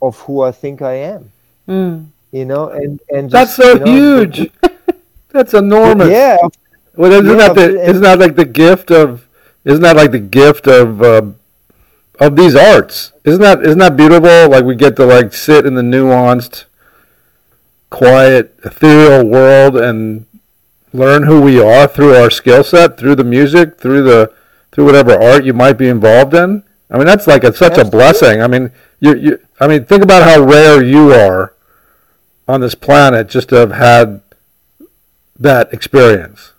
[0.00, 1.30] of who i think i am
[1.68, 2.06] Mm.
[2.34, 4.50] You know and and That's so you know, huge.
[5.30, 6.08] That's enormous.
[6.10, 6.38] yeah
[6.96, 9.26] Well, isn't Yeah, that the, isn't that like the gift of
[9.64, 11.22] isn't that like the gift of uh,
[12.20, 13.12] of these arts?
[13.24, 14.50] Isn't that isn't that beautiful?
[14.50, 16.64] Like we get to like sit in the nuanced,
[17.90, 20.26] quiet, ethereal world and
[20.92, 24.32] learn who we are through our skill set, through the music, through the
[24.72, 26.64] through whatever art you might be involved in.
[26.90, 28.42] I mean, that's like a, such a blessing.
[28.42, 31.53] I mean, you you I mean, think about how rare you are
[32.46, 34.20] on this planet just to have had
[35.38, 36.52] that experience.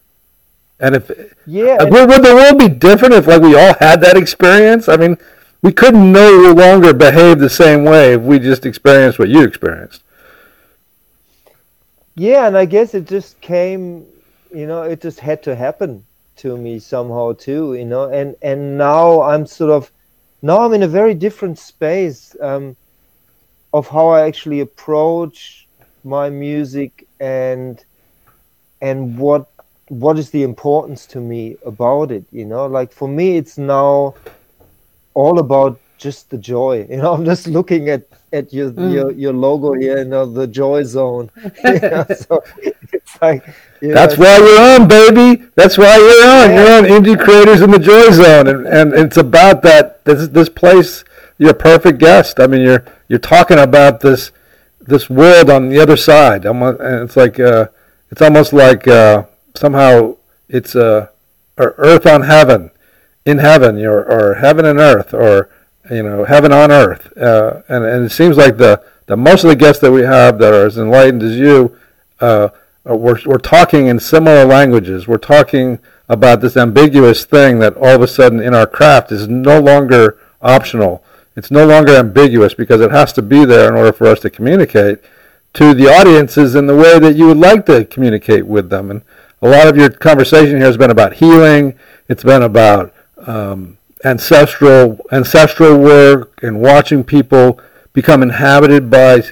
[0.79, 1.09] And if
[1.45, 4.89] yeah like, would, would the world be different if like we all had that experience?
[4.89, 5.17] I mean,
[5.61, 10.03] we could no longer behave the same way if we just experienced what you experienced.
[12.15, 14.05] Yeah, and I guess it just came,
[14.53, 16.05] you know, it just had to happen
[16.38, 19.91] to me somehow too, you know, and and now I'm sort of
[20.41, 22.75] now I'm in a very different space um,
[23.73, 25.64] of how I actually approach
[26.05, 27.83] my music and
[28.81, 29.47] and what
[29.89, 34.15] what is the importance to me about it, you know, like for me it's now
[35.13, 37.13] all about just the joy, you know.
[37.13, 38.03] I'm just looking at
[38.33, 38.93] at your mm.
[38.93, 41.31] your, your logo here, you know, the joy zone.
[41.63, 42.43] you know, so
[42.93, 43.45] it's like
[43.81, 45.43] you know, That's why you're on, baby.
[45.55, 46.53] That's why you're on.
[46.53, 50.03] You're on Indie Creators in the Joy Zone, and, and it's about that.
[50.05, 51.03] This this place.
[51.37, 52.39] You're a perfect guest.
[52.39, 54.31] I mean, you're you're talking about this
[54.88, 56.45] this world on the other side.
[56.45, 57.67] Almo- And it's like uh,
[58.11, 59.23] it's almost like uh,
[59.55, 60.15] somehow
[60.49, 61.07] it's uh,
[61.57, 62.71] or earth on heaven,
[63.25, 65.49] in heaven, or, or heaven and earth, or
[65.89, 67.15] you know, heaven on earth.
[67.17, 70.39] Uh, and and it seems like the the most of the guests that we have
[70.39, 71.77] that are as enlightened as you.
[72.19, 72.49] Uh,
[72.88, 75.07] we're, we're talking in similar languages.
[75.07, 79.27] We're talking about this ambiguous thing that all of a sudden in our craft is
[79.27, 81.03] no longer optional.
[81.36, 84.29] It's no longer ambiguous because it has to be there in order for us to
[84.29, 84.99] communicate
[85.53, 88.91] to the audiences in the way that you would like to communicate with them.
[88.91, 89.01] And
[89.41, 91.77] a lot of your conversation here has been about healing.
[92.07, 92.93] It's been about
[93.25, 97.59] um, ancestral ancestral work and watching people
[97.93, 99.23] become inhabited by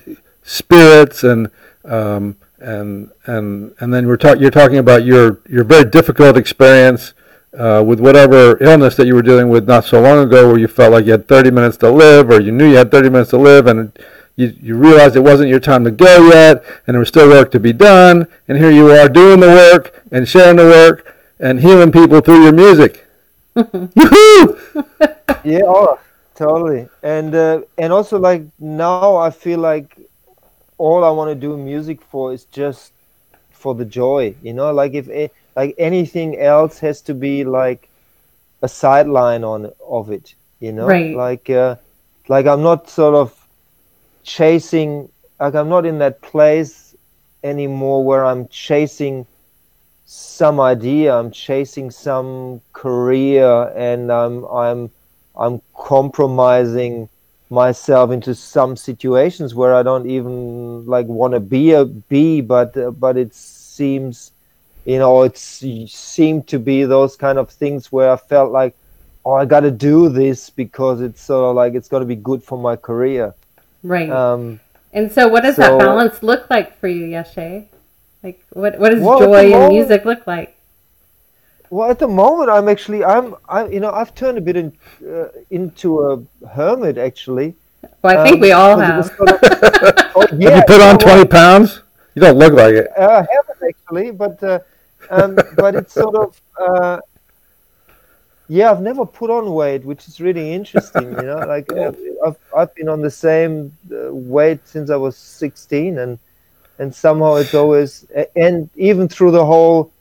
[0.43, 1.49] spirits and
[1.86, 7.14] um, and and and then we're talk, you're talking about your your very difficult experience
[7.58, 10.68] uh, with whatever illness that you were dealing with not so long ago, where you
[10.68, 13.30] felt like you had 30 minutes to live, or you knew you had 30 minutes
[13.32, 13.91] to live, and
[14.36, 17.51] you you realized it wasn't your time to go yet, and there was still work
[17.51, 21.60] to be done, and here you are doing the work and sharing the work and
[21.60, 23.06] healing people through your music.
[23.56, 24.58] Yoo-hoo!
[25.43, 25.99] yeah, oh,
[26.36, 26.89] totally.
[27.04, 29.97] And uh, and also like now I feel like
[30.78, 32.91] all I want to do music for is just
[33.51, 34.74] for the joy, you know.
[34.74, 37.89] Like if a- like anything else has to be like
[38.62, 40.88] a sideline on of it, you know.
[40.88, 41.16] Right.
[41.16, 41.76] Like uh,
[42.28, 43.47] like I'm not sort of
[44.24, 45.10] chasing.
[45.39, 46.95] Like I'm not in that place
[47.43, 49.28] anymore where I'm chasing
[50.06, 54.91] some idea i'm chasing some career and i'm i'm
[55.36, 57.10] i'm compromising
[57.49, 62.78] myself into some situations where i don't even like want to be a be but
[62.78, 64.33] uh, but it seems
[64.86, 68.76] you know it seemed to be those kind of things where i felt like
[69.26, 72.16] oh i got to do this because it's sort of like it's going to be
[72.18, 73.34] good for my career
[73.84, 74.10] Right.
[74.10, 74.60] um
[74.96, 77.66] and so, what does so- that balance look like for you, Yeshe?
[78.22, 80.56] Like, what what does Well, at the joy in music look like?
[81.72, 84.72] Well, at the moment, I'm actually I'm I you know I've turned a bit in,
[85.04, 87.56] uh, into a hermit actually.
[88.04, 88.98] Well, I think Um, we all have.
[88.98, 89.40] was sort of-
[90.16, 91.82] oh, yeah, Have you put on you 20 pounds?
[92.14, 92.88] You don't look like it.
[92.96, 94.60] Uh, I haven't actually, but uh,
[95.10, 96.99] um, but it's sort of uh,
[98.47, 98.72] yeah.
[98.72, 101.12] I've never put on weight, which is really interesting.
[101.12, 101.91] You know, like uh,
[102.26, 106.20] I've I've been on the same uh, weight since I was 16, and
[106.80, 109.91] and somehow it's always and even through the whole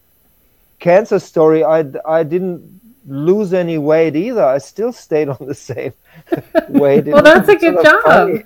[0.79, 4.45] cancer story, I I didn't lose any weight either.
[4.45, 5.93] I still stayed on the same
[6.69, 7.07] weight.
[7.07, 8.03] well, that's a good job.
[8.05, 8.45] funny.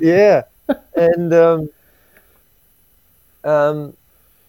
[0.00, 0.42] Yeah,
[0.96, 1.70] and um,
[3.44, 3.96] um,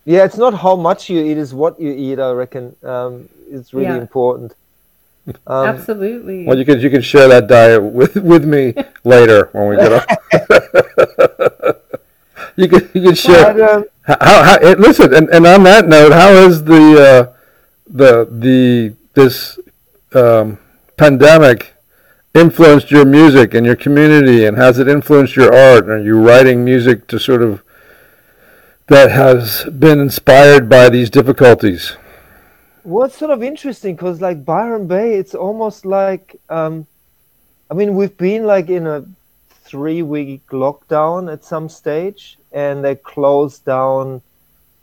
[0.06, 2.20] yeah, it's not how much you eat; is what you eat.
[2.20, 3.98] I reckon um, it's really Yeah.
[4.02, 4.54] important.
[5.48, 6.46] Um, Absolutely.
[6.46, 9.92] Well, you can you can share that diet with with me later when we get
[9.92, 10.06] up.
[12.56, 13.54] you can you can share.
[13.54, 17.34] but, um, How, how, listen, and, and on that note, how has the uh,
[17.88, 19.58] the the this
[20.14, 20.60] um,
[20.96, 21.74] pandemic
[22.36, 25.90] influenced your music and your community, and has it influenced your art?
[25.90, 27.64] Are you writing music to sort of
[28.88, 31.98] that has been inspired by these difficulties?
[32.84, 36.86] Well, it's sort of interesting because, like Byron Bay, it's almost like, um,
[37.72, 39.04] I mean, we've been like in a
[39.64, 44.22] three-week lockdown at some stage, and they closed down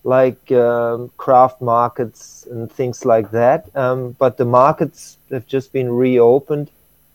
[0.05, 3.75] like um, craft markets and things like that.
[3.77, 6.71] Um, but the markets have just been reopened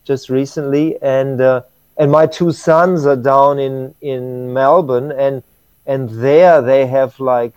[0.05, 1.63] just recently, and uh,
[1.97, 5.43] and my two sons are down in in Melbourne, and
[5.87, 7.53] and there they have like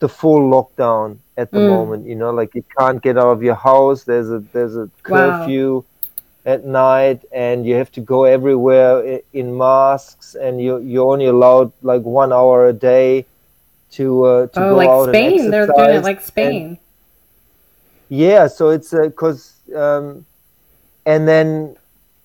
[0.00, 1.68] the full lockdown at the Mm.
[1.68, 2.06] moment.
[2.06, 4.04] You know, like you can't get out of your house.
[4.04, 4.90] There's a there's a Wow.
[5.08, 5.84] curfew
[6.46, 11.70] at night, and you have to go everywhere in masks, and you you're only allowed
[11.82, 13.26] like one hour a day
[13.96, 15.40] to uh, to oh, go like out Spain.
[15.40, 16.78] and They're doing it like And- Spain.
[18.08, 20.24] yeah, so it's because, um,
[21.06, 21.76] and then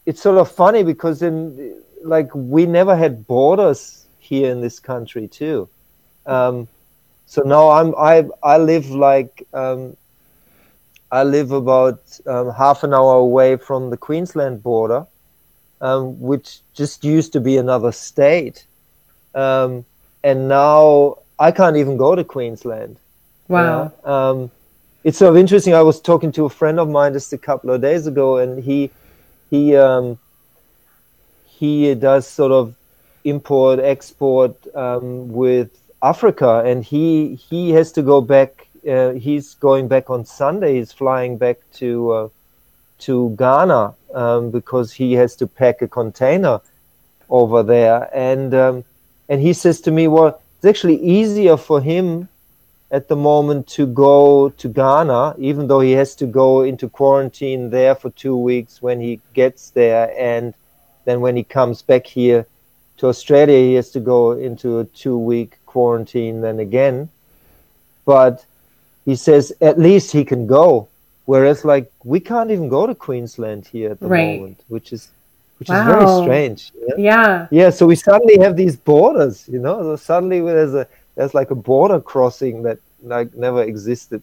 [0.05, 5.27] it's sort of funny because in like we never had borders here in this country
[5.27, 5.69] too.
[6.25, 6.67] Um,
[7.27, 9.95] so now I'm I I live like um,
[11.11, 15.05] I live about um, half an hour away from the Queensland border,
[15.81, 18.65] um, which just used to be another state,
[19.33, 19.85] um,
[20.23, 22.97] and now I can't even go to Queensland.
[23.47, 23.91] Wow.
[24.03, 24.29] Yeah.
[24.29, 24.51] Um,
[25.03, 25.75] it's sort of interesting.
[25.75, 28.63] I was talking to a friend of mine just a couple of days ago, and
[28.63, 28.89] he
[29.51, 30.17] he um,
[31.45, 32.75] he does sort of
[33.25, 35.69] import export um, with
[36.01, 38.67] Africa, and he he has to go back.
[38.87, 40.75] Uh, he's going back on Sunday.
[40.75, 42.29] He's flying back to uh,
[42.99, 46.61] to Ghana um, because he has to pack a container
[47.29, 48.83] over there, and um,
[49.27, 52.29] and he says to me, "Well, it's actually easier for him."
[52.91, 57.71] at the moment to go to Ghana, even though he has to go into quarantine
[57.71, 60.53] there for two weeks when he gets there, and
[61.03, 62.45] then when he comes back here
[62.97, 67.09] to Australia, he has to go into a two week quarantine then again.
[68.05, 68.45] But
[69.05, 70.87] he says at least he can go,
[71.25, 74.39] whereas like we can't even go to Queensland here at the Right.
[74.39, 75.09] moment, which is
[75.57, 76.71] which is very strange.
[76.75, 76.95] yeah?
[76.97, 77.47] Yeah.
[77.51, 79.81] Yeah, so we suddenly have these borders, you know.
[79.81, 84.21] So suddenly there's a there's like a border crossing that like never existed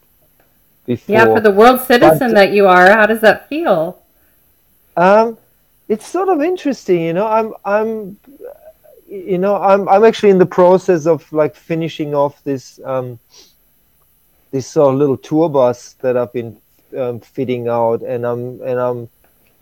[0.87, 1.15] before.
[1.15, 3.99] Yeah, for the world citizen But- that you are, how does that feel?
[4.97, 5.39] Um,
[5.89, 7.27] it's sort of interesting, you know.
[7.27, 8.17] I'm I'm
[9.13, 13.19] you know I'm I'm actually in the process of like finishing off this um
[14.53, 16.61] this sort of little tour bus that I've been
[16.97, 19.09] um, fitting out, and I'm and I'm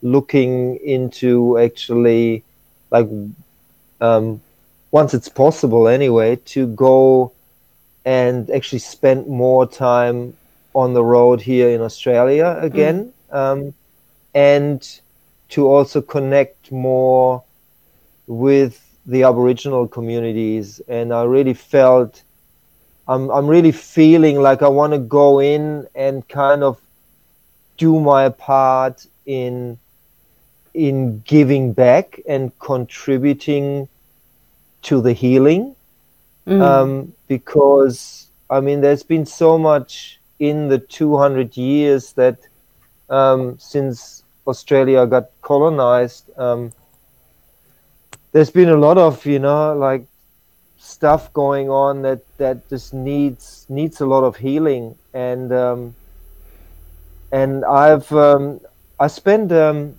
[0.02, 2.44] looking into actually
[2.90, 3.08] like
[4.00, 4.40] um,
[4.90, 7.32] once it's possible anyway to go
[8.04, 10.36] and actually spend more time
[10.74, 13.74] on the road here in Australia again, um,
[14.34, 15.00] and
[15.50, 17.42] to also connect more
[18.26, 20.80] with the Aboriginal communities.
[20.88, 22.22] And I really felt
[23.08, 26.80] I'm I'm really feeling like I want to go in and kind of
[27.76, 29.78] do my part in
[30.74, 33.88] in giving back and contributing
[34.82, 35.74] to the healing
[36.46, 36.62] Mm.
[36.62, 42.38] um, because I mean, there's been so much in the 200 years that
[43.08, 46.72] um, since Australia got colonized, um,
[48.32, 50.06] there's been a lot of you know like
[50.78, 55.94] stuff going on that that just needs needs a lot of healing and um,
[57.32, 58.60] and I've um,
[58.98, 59.94] I spent um,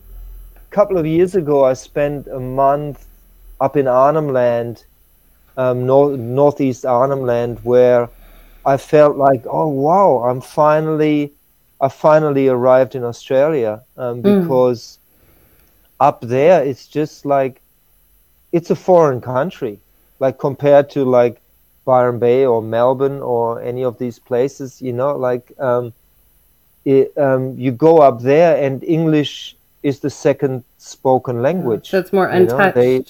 [0.55, 3.05] a couple of years ago I spent a month
[3.59, 4.85] up in Arnhem Land
[5.57, 8.09] um, north, northeast Arnhem Land where
[8.65, 11.33] I felt like, oh wow, I'm finally,
[11.79, 14.41] I finally arrived in Australia um, Mm.
[14.41, 14.99] because
[15.99, 17.61] up there it's just like,
[18.51, 19.79] it's a foreign country,
[20.19, 21.41] like compared to like
[21.85, 25.93] Byron Bay or Melbourne or any of these places, you know, like um,
[26.85, 31.89] it, um, you go up there and English is the second spoken language.
[31.89, 32.75] So it's more you know, untouched.
[32.75, 33.05] they-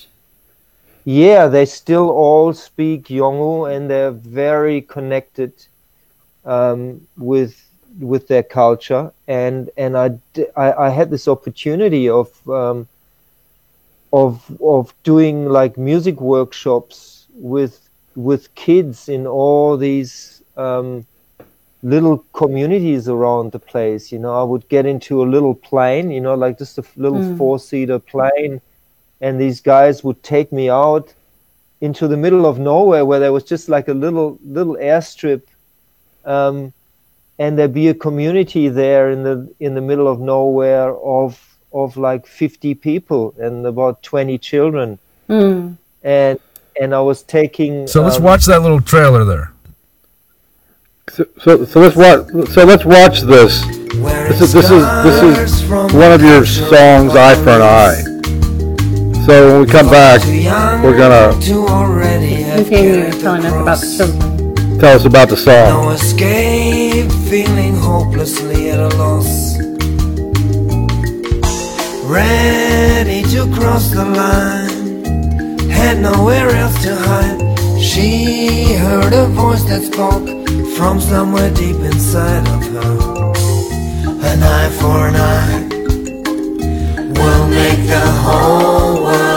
[1.03, 5.51] yeah, they still all speak Yolngu and they're very connected
[6.45, 7.55] um, with
[7.99, 10.11] with their culture, and and I
[10.55, 12.87] I, I had this opportunity of um,
[14.11, 21.05] of of doing like music workshops with with kids in all these um,
[21.81, 24.11] little communities around the place.
[24.11, 27.21] You know, I would get into a little plane, you know, like just a little
[27.21, 27.37] Mm.
[27.37, 28.61] four seater plane,
[29.21, 31.13] and these guys would take me out
[31.81, 35.43] into the middle of nowhere where there was just like a little little airstrip.
[36.25, 36.73] Um,
[37.39, 41.97] and there'd be a community there in the in the middle of nowhere of of
[41.97, 44.99] like 50 people and about 20 children
[45.29, 45.77] Mm.
[46.03, 46.39] and
[46.81, 49.53] and I was taking So let's um, watch that little trailer there.
[51.09, 52.49] So, so, so let's watch.
[52.53, 53.61] So let's watch this.
[53.65, 58.01] This it is this is this is one of your songs, "Eye for an Eye."
[59.25, 60.21] So when we come back,
[60.83, 63.97] we're gonna to already have Continue telling us about the cross.
[63.97, 64.79] children.
[64.79, 65.83] tell us about the song.
[65.85, 69.50] No escape, feeling hopelessly at a loss.
[72.11, 75.05] Ready to cross the line,
[75.69, 77.39] had nowhere else to hide.
[77.81, 80.27] She heard a voice that spoke
[80.75, 83.31] from somewhere deep inside of her.
[84.29, 85.69] An eye for an eye
[87.17, 89.30] will make the whole world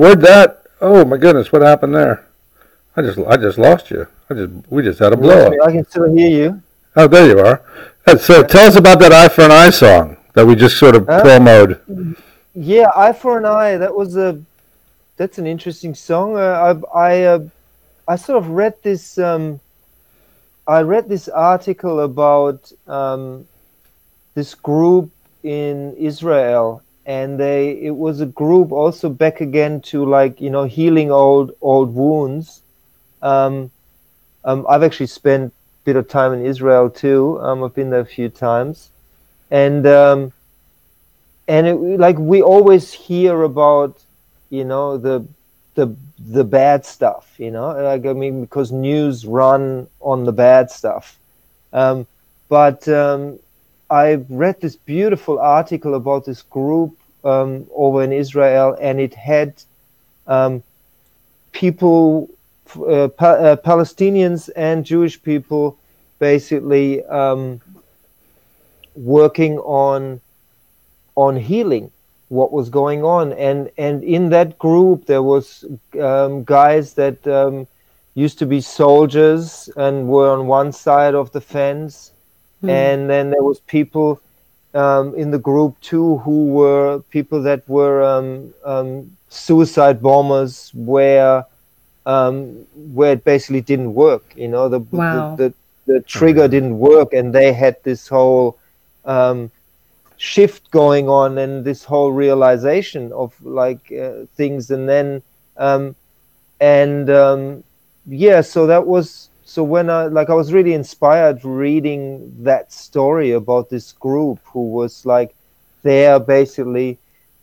[0.00, 0.62] where'd that?
[0.80, 2.26] Oh my goodness, what happened there?
[2.96, 4.06] I just I just lost you.
[4.30, 5.52] I just we just had a blow up.
[5.66, 6.62] I can still hear you.
[6.96, 7.62] Oh, there you are.
[8.06, 10.96] And so tell us about that "Eye for an Eye" song that we just sort
[10.96, 11.22] of Huh?
[11.22, 12.16] promoed.
[12.54, 13.76] Yeah, Eye for an Eye.
[13.76, 14.40] That was a
[15.18, 16.36] that's an interesting song.
[16.36, 17.40] Uh, I I uh,
[18.08, 19.18] I sort of read this.
[19.18, 19.60] Um,
[20.66, 23.46] I read this article about um,
[24.34, 25.10] this group
[25.42, 30.64] in Israel, and they it was a group also back again to like you know
[30.64, 32.62] healing old old wounds.
[33.20, 33.72] Um,
[34.44, 37.40] um, I've actually spent a bit of time in Israel too.
[37.40, 38.90] Um, I've been there a few times,
[39.50, 40.32] and um,
[41.48, 41.74] and it,
[42.06, 44.00] like we always hear about
[44.50, 45.26] you know the
[45.74, 45.86] the
[46.36, 51.16] the bad stuff you know like i mean because news run on the bad stuff
[51.72, 52.06] um,
[52.48, 53.38] but um,
[53.88, 59.54] i read this beautiful article about this group um, over in israel and it had
[60.26, 60.62] um,
[61.52, 62.28] people
[62.76, 65.78] uh, pa- uh, palestinians and jewish people
[66.18, 67.60] basically um,
[68.94, 70.20] working on
[71.16, 71.90] on healing
[72.28, 73.32] what was going on.
[73.32, 75.64] And and in that group there was
[76.00, 77.66] um, guys that um,
[78.14, 82.12] used to be soldiers and were on one side of the fence.
[82.62, 84.20] And then there was people
[84.74, 91.44] um, in the group too who were people that were um, um, suicide bombers where
[92.06, 95.34] um, where it basically didn't work you know the Wow.
[95.36, 95.54] the, the,
[95.86, 98.58] the trigger didn't work and they had this whole
[99.04, 99.50] um,
[100.16, 105.22] shift going on and this whole realization of like uh, things and then
[105.56, 105.94] um,
[106.60, 107.64] and um,
[108.06, 112.00] yeah so that was so when I like I was really inspired reading
[112.44, 115.34] that story about this group who was like
[115.82, 116.98] there basically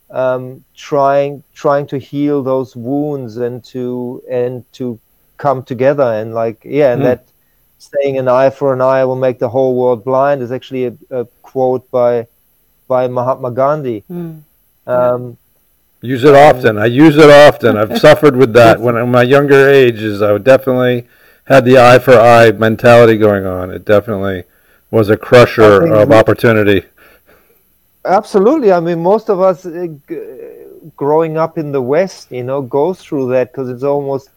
[0.08, 4.98] um, trying trying to heal those wounds and to and to
[5.36, 7.08] come together and like yeah and Mm.
[7.08, 7.20] that
[7.78, 10.94] saying an eye for an eye will make the whole world blind is actually a,
[11.10, 12.26] a quote by
[12.88, 14.02] by Mahatma Gandhi.
[14.10, 14.42] Mm.
[14.86, 15.36] Um,
[16.00, 16.78] Use it often.
[16.78, 17.76] I use it often.
[17.76, 20.22] I've suffered with that when in my younger ages.
[20.22, 21.06] I would definitely
[21.48, 23.70] had the eye for eye mentality going on.
[23.70, 24.44] It definitely
[24.90, 26.84] was a crusher of we- opportunity.
[28.04, 28.70] absolutely.
[28.72, 30.20] I mean, most of us uh, g-
[30.96, 34.30] growing up in the West, you know, go through that because it's almost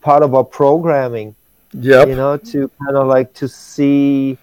[0.00, 1.34] part of our programming.
[1.72, 2.04] Yeah.
[2.06, 4.38] You know, to kind of like to see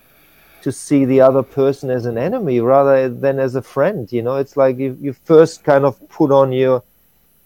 [0.63, 4.11] to see the other person as an enemy rather than as a friend.
[4.11, 6.83] You know, it's like you, you first kind of put on your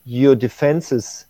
[0.06, 1.25] your defenses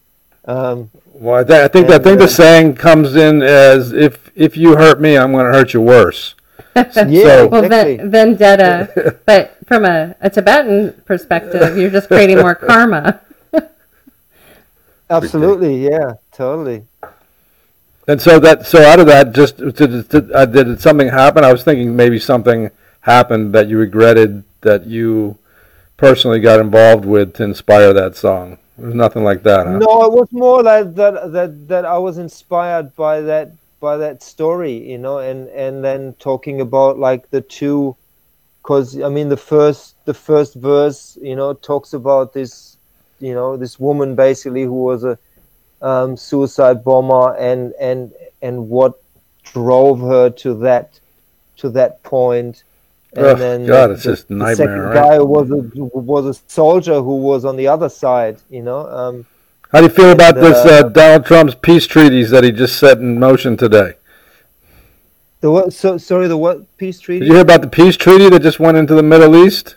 [0.47, 3.91] Um, Well, I, th- I think I And, think the uh, saying comes in as
[3.93, 6.35] if if you hurt me, I'm going to hurt you worse.
[6.75, 7.97] yeah, So- Well, exactly.
[7.97, 13.21] ven- vendetta, but from a, a Tibetan perspective, you're just creating more karma.
[15.09, 16.83] Absolutely, yeah, totally.
[18.07, 21.43] And so that so out of that, just did, did, uh, did something happen?
[21.43, 22.69] I was thinking maybe something
[23.01, 25.37] happened that you regretted that you
[25.97, 28.57] personally got involved with to inspire that song.
[28.77, 29.79] There's nothing like that, huh?
[29.79, 34.21] No, it was more like that that that I was inspired by that by that
[34.21, 37.95] story, you know, and and then talking about like the two,
[38.61, 42.77] because I mean the first the first verse, you know, talks about this,
[43.19, 45.17] you know, this woman basically who was a
[45.81, 48.11] um, suicide bomber and and
[48.41, 49.01] and what
[49.43, 50.99] drove her to that
[51.57, 52.64] to that point.
[53.15, 54.93] And Ugh, then God, the- it's just the nightmare, second right?
[54.93, 58.87] guy was a was a soldier who was on the other side, you know.
[58.87, 59.25] Um,
[59.71, 62.51] How do you feel about And, this uh, uh, Donald Trump's peace treaties that he
[62.51, 63.93] just set in motion today?
[65.41, 65.73] The what?
[65.73, 66.27] So sorry.
[66.27, 67.19] The what peace treaty?
[67.21, 69.75] Did you hear about the peace treaty that just went into the Middle East?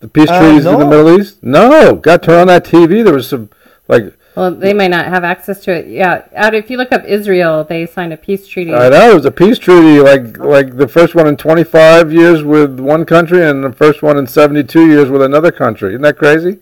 [0.00, 0.86] The peace Uh, treaties in the.
[0.86, 1.42] Middle East?
[1.42, 3.02] No, got turned on that TV.
[3.04, 3.48] There was some
[3.88, 5.86] like Well, they might not have access to it.
[5.88, 8.72] Yeah, out if you look up Israel, they signed a peace treaty.
[8.72, 12.42] I know it was a peace treaty, like like the first one in 25 years
[12.42, 15.90] with one country, and the first one in 72 years with another country.
[15.90, 16.58] Isn't that crazy?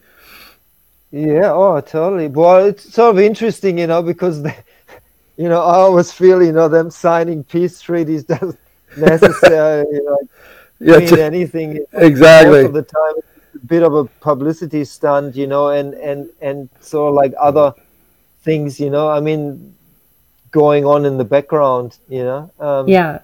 [1.10, 1.52] Yeah.
[1.52, 2.28] Oh, totally.
[2.28, 4.56] Well, it's sort of interesting, you know, because they,
[5.36, 8.58] you know I always feel you know them signing peace treaties doesn't
[8.96, 10.18] necessarily you know,
[10.80, 11.86] Yeah, mean t- anything.
[11.92, 12.64] Most exactly.
[12.64, 13.29] of the time, it's a
[13.66, 17.74] bit of a publicity stunt, you know, and and and sort of like other
[18.42, 19.08] things, you know.
[19.08, 19.74] I mean,
[20.50, 22.50] going on in the background, you know.
[22.58, 23.20] Um, Yeah.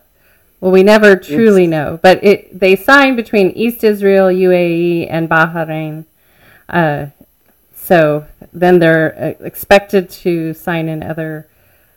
[0.61, 6.07] Well, we never truly know, but it they signed between East Israel, UAE, and Bahrain.
[6.69, 7.07] Uh,
[7.77, 11.47] so then they're uh, expected to sign in other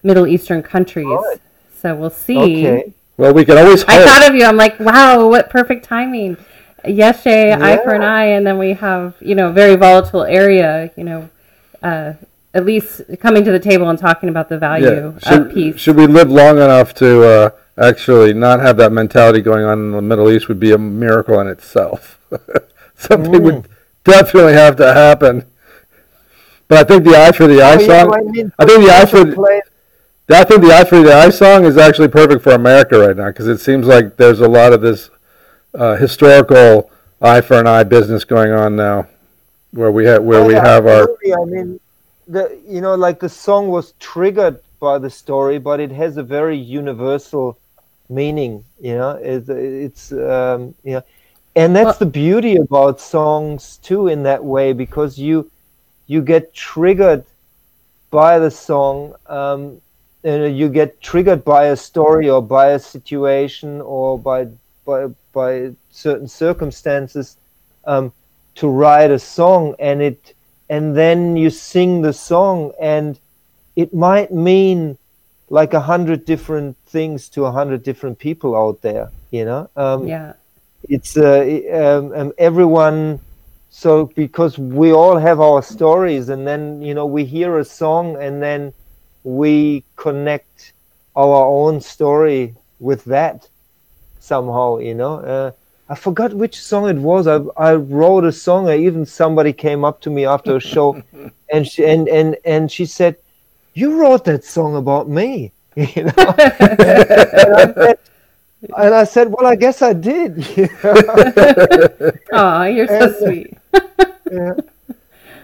[0.04, 1.08] Middle Eastern countries.
[1.08, 1.38] Right.
[1.82, 2.68] So we'll see.
[2.68, 2.94] Okay.
[3.18, 3.92] Well, we can always hope.
[3.92, 4.46] I thought of you.
[4.46, 6.38] I'm like, wow, what perfect timing.
[6.86, 10.92] Yeshe, eye for an eye, and then we have you know very volatile area.
[10.96, 11.30] You know,
[11.84, 12.14] uh,
[12.54, 14.92] at least coming to the table and talking about the value yeah.
[15.08, 15.80] of Should, peace.
[15.80, 19.92] should we live long enough to uh, actually not have that mentality going on in
[19.92, 22.20] the Middle East would be a miracle in itself.
[22.96, 23.68] Something would
[24.04, 25.46] definitely have to happen.
[26.68, 28.14] But I think the eye for the eye Oh, yeah, song.
[28.14, 29.62] I mean, I think the eye for play-
[30.32, 33.28] I think the Eye for the Eye song is actually perfect for America right now
[33.30, 35.10] because it seems like there's a lot of this
[35.74, 36.90] uh, historical
[37.22, 39.08] eye for an eye business going on now,
[39.72, 41.08] where we have where Oh, we yeah, have our.
[41.34, 41.80] I mean,
[42.28, 46.24] the you know, like the song was triggered by the story, but it has a
[46.24, 47.58] very universal
[48.10, 48.64] meaning.
[48.80, 51.04] You know, it's it's um, you know,
[51.56, 55.50] and that's the beauty about songs too, in that way, because you
[56.08, 57.26] you get triggered
[58.12, 59.14] by the song.
[59.28, 59.82] Um,
[60.24, 64.48] and you get triggered by a story or by a situation or by
[64.86, 67.38] by by certain circumstances
[67.86, 68.12] um,
[68.56, 70.34] to write a song and it
[70.70, 73.20] and then you sing the song and
[73.76, 74.98] it might mean
[75.50, 80.08] like a hundred different things to a hundred different people out there you know um,
[80.08, 80.34] yeah.
[80.90, 83.20] it's uh, um, um, everyone
[83.70, 88.16] so because we all have our stories and then you know we hear a song
[88.22, 88.74] and then
[89.24, 90.74] we connect
[91.16, 93.48] our own story with that
[94.20, 95.52] somehow you know uh,
[95.90, 99.84] i forgot which song it was I, I wrote a song I even somebody came
[99.86, 101.02] up to me after a show
[101.54, 103.16] and she and, and and she said
[103.74, 108.00] you wrote that song about me you know and, I said,
[108.78, 112.12] and I said well i guess i did you know?
[112.34, 113.58] Oh, you're so And- sweet.
[114.32, 114.54] yeah.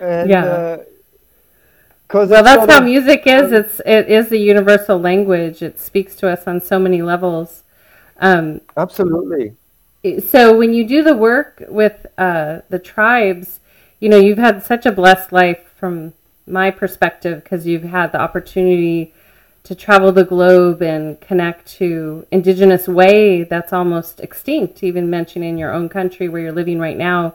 [0.01, 0.45] And, Yeah.
[0.45, 0.77] uh
[2.07, 3.51] 'cause Well, that's how of- music is.
[3.51, 5.61] It's it is a universal language.
[5.63, 7.63] It speaks to us on so many levels.
[8.17, 9.55] Um, Absolutely.
[10.21, 13.59] so when you do the work with uh, the tribes,
[13.99, 16.13] you know you've had such a blessed life from
[16.47, 19.13] my perspective because you've had the opportunity
[19.63, 24.83] to travel the globe and connect to indigenous way that's almost extinct.
[24.83, 27.33] Even mentioning your own country where you're living right now,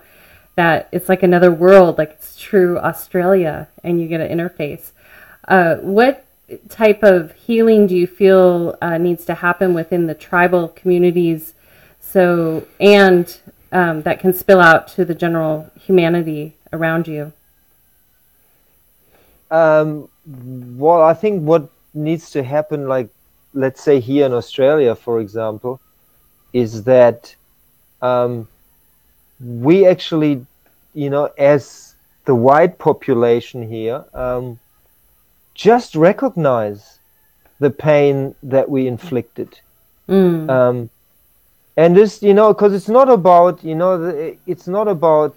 [0.54, 4.92] that it's like another world, like it's true Australia, and you get an interface.
[5.48, 6.24] Uh, what
[6.68, 11.54] type of healing do you feel uh, needs to happen within the tribal communities?
[12.00, 13.36] So, and
[13.72, 17.32] um, that can spill out to the general humanity around you.
[19.50, 23.08] Um, well, I think what needs to happen, like,
[23.52, 25.80] let's say here in Australia, for example,
[26.52, 27.34] is that
[28.02, 28.48] um,
[29.40, 30.46] we actually,
[30.94, 31.94] you know, as
[32.24, 34.58] the white population here, um,
[35.54, 36.98] just recognize
[37.58, 39.60] the pain that we inflicted.
[40.08, 40.48] Mm.
[40.50, 40.90] Um,
[41.76, 45.36] and this, you know, because it's not about, you know, it's not about,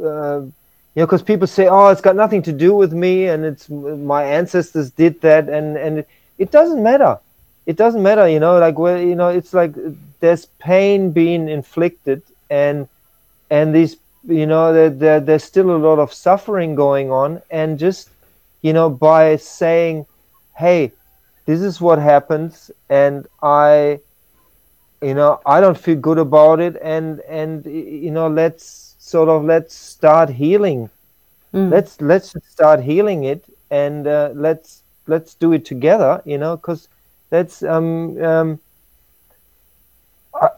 [0.00, 3.44] uh, you know, because people say, oh, it's got nothing to do with me, and
[3.44, 6.08] it's my ancestors did that, and and it,
[6.38, 7.18] it doesn't matter.
[7.66, 9.74] It doesn't matter, you know, like well, you know, it's like
[10.20, 12.88] there's pain being inflicted, and
[13.50, 13.96] and these,
[14.28, 18.08] you know, there, there there's still a lot of suffering going on, and just,
[18.64, 20.06] you know, by saying,
[20.56, 20.94] hey,
[21.46, 24.00] this is what happens, and I
[25.02, 29.44] you know i don't feel good about it and and you know let's sort of
[29.44, 30.90] let's start healing.
[31.54, 31.70] Mm.
[31.70, 36.88] let's let's start healing it and uh, let's let's do it together you know because
[37.30, 38.60] that's um um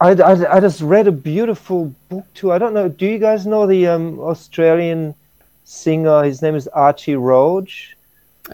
[0.01, 2.51] I, I, I just read a beautiful book too.
[2.51, 5.15] I don't know do you guys know the um australian
[5.63, 6.23] singer?
[6.23, 7.96] His name is archie roach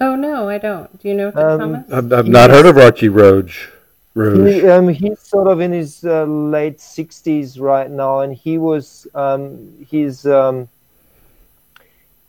[0.02, 1.00] Oh no, I don't.
[1.00, 1.92] Do you know Um, Thomas?
[1.92, 3.70] I've, I've not heard of Archie Roach.
[4.16, 4.62] Rouge.
[4.62, 9.08] He, um, he's sort of in his uh, late sixties right now, and he was
[9.16, 10.68] um, he's um,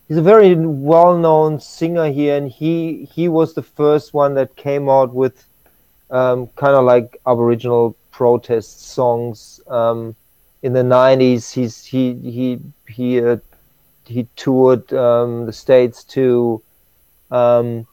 [0.08, 4.88] he's a very well-known singer here, and he he was the first one that came
[4.88, 5.44] out with
[6.10, 10.14] um, kind of like Aboriginal protest songs um,
[10.62, 11.52] in the nineties.
[11.52, 13.36] He's he he he uh,
[14.06, 16.62] he toured um, the states too.
[17.30, 17.86] Um,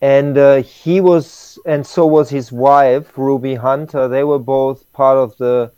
[0.00, 5.18] and uh, he was and so was his wife ruby hunter they were both part
[5.18, 5.72] of the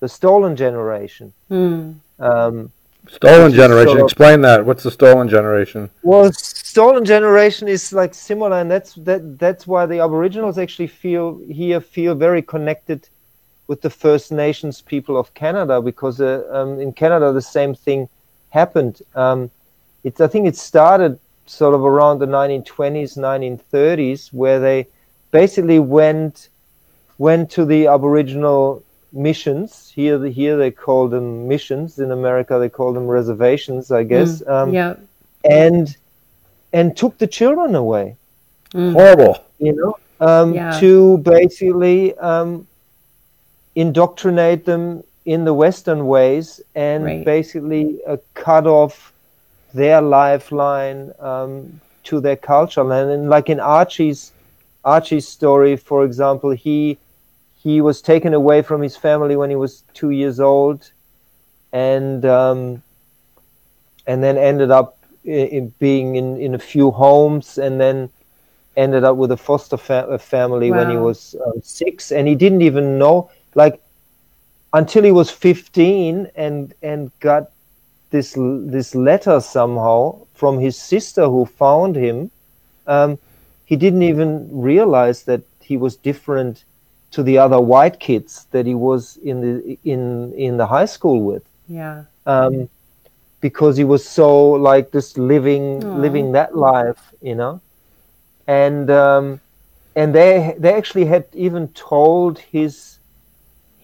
[0.00, 1.96] the stolen generation Mm.
[2.20, 2.70] um,
[3.08, 3.88] Stolen generation.
[3.88, 4.64] sort of- Explain that.
[4.64, 5.90] What's the stolen generation?
[6.02, 11.38] well stolen generation is like similar and that's that that's why the aboriginals actually feel
[11.48, 13.08] here feel very connected
[13.66, 18.08] with the first nations people of canada because uh, um, in canada the same thing
[18.50, 19.50] happened um,
[20.04, 24.86] it's i think it started sort of around the 1920s 1930s where they
[25.30, 26.48] basically went
[27.18, 28.82] went to the aboriginal
[29.12, 34.02] missions here the, here they call them missions in america they call them reservations i
[34.02, 34.94] guess um, yeah.
[35.44, 35.96] and
[36.72, 38.16] and took the children away
[38.74, 39.44] Horrible.
[39.58, 40.78] you know um, Yeah.
[40.80, 42.66] to basically um,
[43.74, 47.24] indoctrinate them in the western ways and Right.
[47.24, 49.12] basically uh, cut off
[49.74, 52.80] their lifeline um, to their culture.
[52.80, 54.32] And, and like in archie's
[54.84, 56.98] archie's story for example he
[57.62, 60.90] he was taken away from his family when he was two years old
[61.72, 62.82] and um,
[64.06, 68.10] and then ended up i in being in, in a few homes and then
[68.76, 72.12] ended up with a foster fa- family when he was um, six.
[72.12, 73.80] And he didn't even know like
[74.72, 77.50] until he was 15 and and got
[78.14, 78.30] this
[78.76, 79.98] this letter somehow
[80.42, 82.30] from his sister who found him
[82.86, 83.18] um,
[83.70, 84.30] he didn't even
[84.70, 86.64] realize that he was different
[87.14, 91.18] to the other white kids that he was in the in in the high school
[91.30, 92.04] with Yeah.
[92.26, 92.68] um,
[93.40, 94.28] because he was so
[94.70, 95.98] like just living Aw.
[96.04, 97.60] living that life, you know,
[98.46, 99.40] and um,
[99.96, 102.98] and they they actually had even told his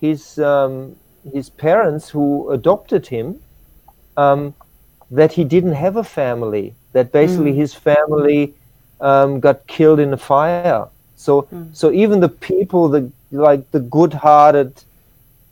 [0.01, 0.97] his um,
[1.33, 3.27] his parents who adopted him
[4.21, 4.41] um,
[5.19, 6.67] that he didn't have a family.
[6.95, 8.41] That basically his family
[9.11, 10.89] um, got killed in a fire.
[11.17, 11.33] So
[11.73, 14.71] so even the people, the like the good-hearted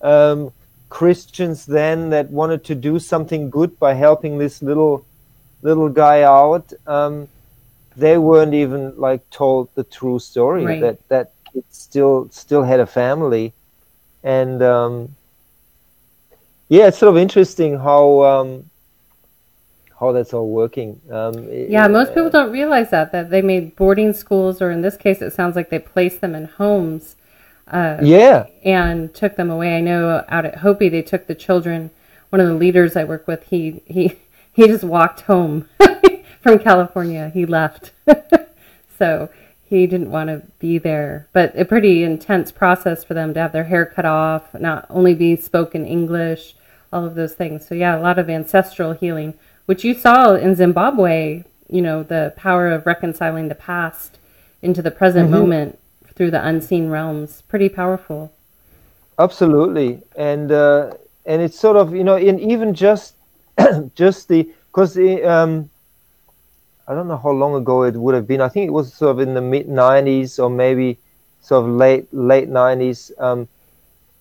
[0.03, 0.53] um,
[0.89, 5.05] Christians then that wanted to do something good by helping this little
[5.63, 7.29] little guy out, um,
[7.97, 10.81] they weren't even like told the true story Right.
[10.81, 13.53] that that kid still still had a family,
[14.23, 15.09] and um,
[16.69, 18.71] yeah, it's sort of interesting how um,
[19.99, 21.01] how that's all working.
[21.11, 24.97] Um, Yeah, most people don't realize that that they made boarding schools, or in this
[24.97, 27.17] case, it sounds like they placed them in homes
[27.71, 29.77] uh, yeah, and took them away.
[29.77, 31.91] I know out at Hopi, they took the children.
[32.31, 34.17] One of the leaders I work with, he he
[34.53, 35.69] he just walked home
[36.41, 37.31] from California.
[37.33, 37.93] He left,
[38.99, 39.31] so
[39.65, 41.29] he didn't want to be there.
[41.33, 45.15] But a pretty intense process for them to have their hair cut off, not only
[45.15, 46.55] be spoken English,
[46.93, 47.67] all of those things.
[47.67, 49.35] So yeah, a lot of ancestral healing,
[49.67, 51.45] which you saw in Zimbabwe.
[51.69, 54.19] You know, the power of reconciling the past
[54.63, 55.79] into the present moment
[56.15, 57.43] through the unseen realms.
[57.43, 58.33] Pretty powerful.
[59.19, 60.93] absolutely and uh,
[61.27, 63.15] and it's sort of you know in even just
[63.95, 65.69] just the because um
[66.87, 69.11] i don't know how long ago it would have been i think it was sort
[69.11, 70.99] of in the mid 90s or maybe
[71.43, 73.49] sort of late late 90s um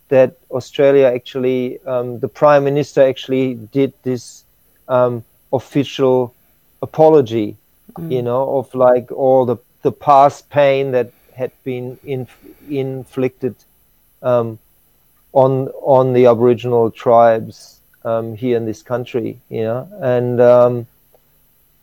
[0.10, 4.44] that australia actually um the prime minister actually did this
[4.88, 6.34] um official
[6.82, 7.58] apology
[8.10, 12.38] you know, of like all the the past pain that had been inf-
[12.70, 13.56] inflicted
[14.22, 14.60] um,
[15.34, 20.88] on on the Aboriginal tribes um, here in this country, you know, and um,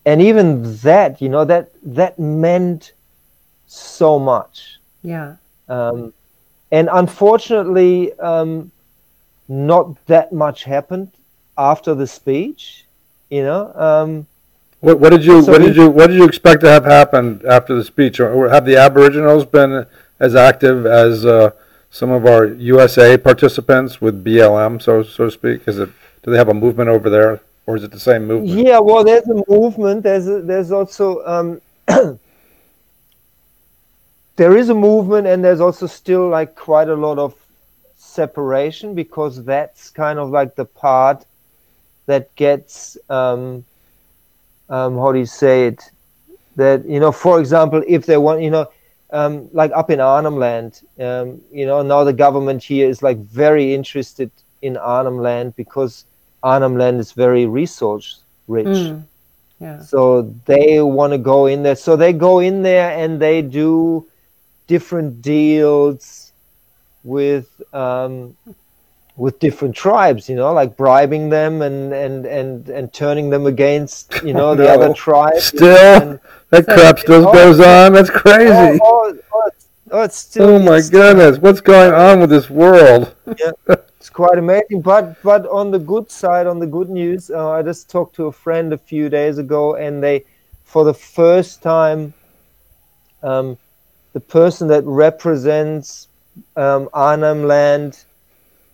[0.07, 2.93] and even that, you know, that that meant
[3.67, 4.79] so much.
[5.03, 5.37] Yeah.
[5.69, 6.13] Um,
[6.75, 8.71] and unfortunately, um,
[9.49, 11.09] not that much happened
[11.57, 12.85] after the speech.
[13.31, 14.27] You know, um,
[14.81, 16.85] What, what did you So what we- did you what did you expect to have
[16.85, 18.19] happened after the speech?
[18.23, 19.87] Or, or have the Aboriginals been
[20.27, 21.51] as active as uh,
[21.91, 22.43] some of our
[22.75, 25.59] USA participants with BLM, so so to speak?
[25.71, 25.91] Is it
[26.23, 27.33] do they have a movement over there,
[27.67, 28.59] or is it the same movement?
[28.67, 28.79] yeah.
[28.89, 30.03] Well, there's a movement.
[30.03, 31.49] There's a, there's also um,
[34.37, 37.35] there is a movement, and there's also still like quite a lot of
[37.97, 41.25] separation because that's kind of like the part
[42.07, 43.65] that gets um,
[44.69, 45.91] um, how do you say it?
[46.57, 48.71] That you know, for example, if they want, you know,
[49.11, 53.19] um, like up in Arnhem Land, um, you know, now the government here is like
[53.19, 54.31] very interested
[54.63, 56.05] in Arnhem Land because
[56.43, 58.67] Arnhem Land is very resource rich.
[58.67, 59.05] Mm.
[59.61, 59.81] Yeah.
[59.83, 61.77] So they want to go in there.
[61.77, 64.07] So they go in there and they do
[64.67, 66.33] different deals
[67.03, 68.37] with um,
[69.17, 70.29] with different tribes.
[70.29, 74.65] You know, like bribing them and and and and turning them against you know the
[74.71, 74.75] No.
[74.75, 75.45] other tribes.
[75.45, 77.93] Still, And- that crap still goes on.
[77.95, 78.79] That's crazy.
[78.83, 80.49] oh, oh, it's, oh, still.
[80.51, 83.15] Oh my goodness, what's going on with this world?
[83.39, 83.53] Yeah.
[84.05, 84.83] It's quite amazing.
[84.83, 88.27] But but on the good side, on the good news, uh, I just talked to
[88.27, 90.27] a friend a few days ago, and they,
[90.63, 92.13] for the first time,
[93.23, 93.57] um,
[94.15, 96.09] the person that represents
[96.57, 98.05] um, Arnhem Land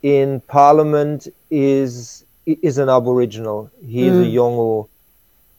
[0.02, 3.70] in Parliament is is an Aboriginal.
[3.84, 4.88] He is a Yolngu,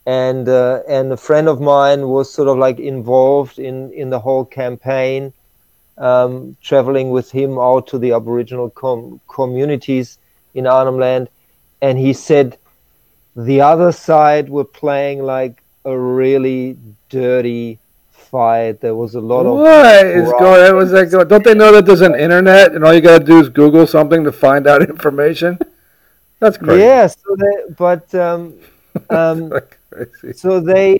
[0.05, 4.19] and uh, and a friend of mine was sort of like involved in in the
[4.19, 5.33] whole campaign
[5.97, 10.17] um, traveling with him out to the Aboriginal com- communities
[10.53, 11.29] in Arnhem Land,
[11.81, 12.57] and he said
[13.35, 16.77] the other side were playing like a really
[17.09, 17.79] dirty
[18.31, 18.79] fight.
[18.79, 20.75] There was a lot of What is going?
[20.75, 21.27] What's that going?
[21.27, 24.23] Don't they know that there's an internet and all you gotta do is Google something
[24.23, 25.59] to find out information?
[26.39, 26.81] That's crazy.
[26.81, 28.55] Yeah, so they, but um,
[29.09, 29.53] um,
[30.33, 30.99] so they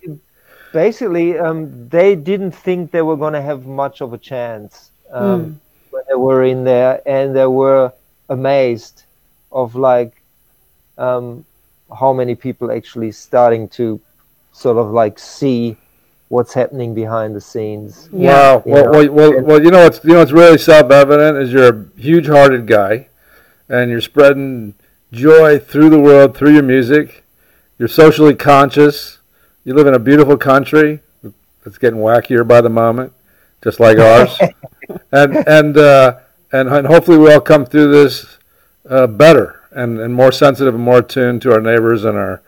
[0.72, 5.60] basically um, they didn't think they were going to have much of a chance um,
[5.90, 7.92] when they were in there, and they were
[8.30, 9.04] amazed
[9.52, 10.22] of like
[10.98, 11.44] um,
[12.00, 14.00] how many people actually starting to
[14.54, 15.78] sort of like see
[16.32, 18.08] what's happening behind the scenes.
[18.14, 18.32] Yeah.
[18.56, 18.64] Wow.
[18.66, 18.90] Well, Yeah.
[18.90, 22.66] well, well, well, you know what's you know what's really self-evident is you're a huge-hearted
[22.68, 23.10] guy,
[23.68, 24.74] and you're spreading
[25.12, 27.24] joy through the world through your music.
[27.78, 29.18] You're socially conscious.
[29.66, 31.02] You live in a beautiful country
[31.64, 33.12] that's getting wackier by the moment,
[33.64, 34.38] just like ours.
[35.12, 36.20] and and uh,
[36.54, 38.38] and and hopefully we all come through this
[38.90, 42.42] uh, better and, and more sensitive and more attuned to our neighbors and our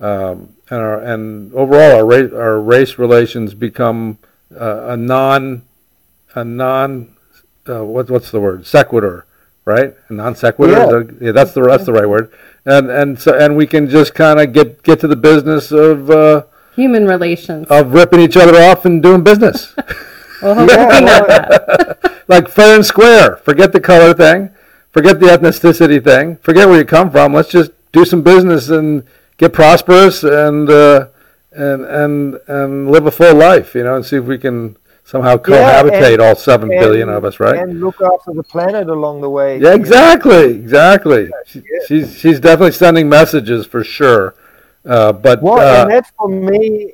[0.00, 4.18] um, and our and overall our race our race relations become
[4.58, 5.62] uh, a non
[6.34, 7.14] a non
[7.68, 8.66] uh, what, what's the word?
[8.66, 9.26] Sequitur
[9.64, 9.94] right?
[10.08, 10.72] A non sequitur
[11.20, 11.26] Yeah.
[11.28, 12.30] yeah that's the that's the right word.
[12.66, 16.10] And and so and we can just kind of get get to the business of
[16.10, 16.44] uh,
[16.76, 17.66] Human relations.
[17.68, 19.74] of ripping each other off and doing business.
[20.42, 20.76] Well, hopefully
[21.06, 22.24] Yeah, that.
[22.28, 23.36] like fair and square.
[23.36, 24.50] Forget the color thing.
[24.92, 26.36] Forget the ethnicity thing.
[26.42, 27.32] Forget where you come from.
[27.32, 29.04] Let's just do some business and
[29.36, 31.08] get prosperous and uh,
[31.52, 35.36] and and and live a full life you know and see if we can somehow
[35.36, 39.30] cohabitate all seven billion and- of us right And look after the planet along the
[39.30, 39.58] way.
[39.58, 44.34] yeah exactly exactly she, she's she's definitely sending messages for sure
[44.86, 46.92] uh, but Well, uh, and that for me,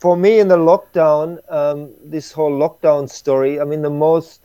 [0.00, 3.60] for me in the lockdown, um, this whole lockdown story.
[3.60, 4.40] I mean, the most,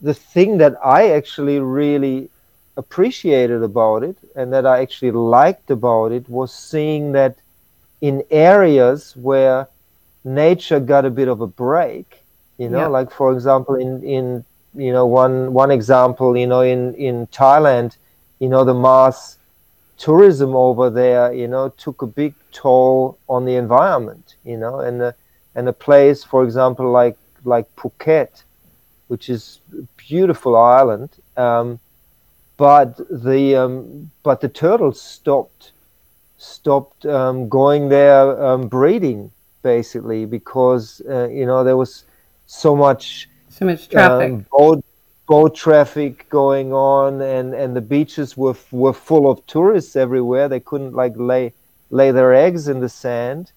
[0.00, 2.30] the thing that I actually really
[2.76, 7.36] appreciated about it, and that I actually liked about it, was seeing that
[8.00, 9.68] in areas where
[10.24, 12.22] nature got a bit of a break.
[12.58, 12.88] You know, Yeah.
[12.88, 14.44] like for example, in in
[14.74, 17.96] you know one one example, you know, in in Thailand,
[18.38, 19.38] you know, the mass
[19.98, 25.00] tourism over there, you know, took a big toll on the environment, you know, and
[25.02, 25.14] a,
[25.54, 28.42] and a place, for example, like like Phuket,
[29.08, 31.78] which is a beautiful island, um,
[32.62, 35.72] but the um, but the turtles stopped
[36.38, 39.32] stopped um, going there um, breeding
[39.64, 42.04] basically because uh, you know there was
[42.46, 44.30] so much So much traffic.
[44.30, 44.84] um, boat
[45.26, 50.48] boat traffic going on, and and the beaches were were full of tourists everywhere.
[50.48, 51.54] They couldn't like lay
[51.90, 53.50] lay their eggs in the sand,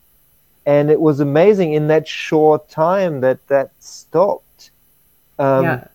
[0.65, 4.71] and it was amazing in that short time that that stopped.
[5.37, 5.87] Um, yeah.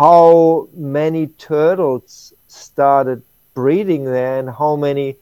[0.00, 3.22] How many turtles started
[3.54, 5.16] breeding there and how many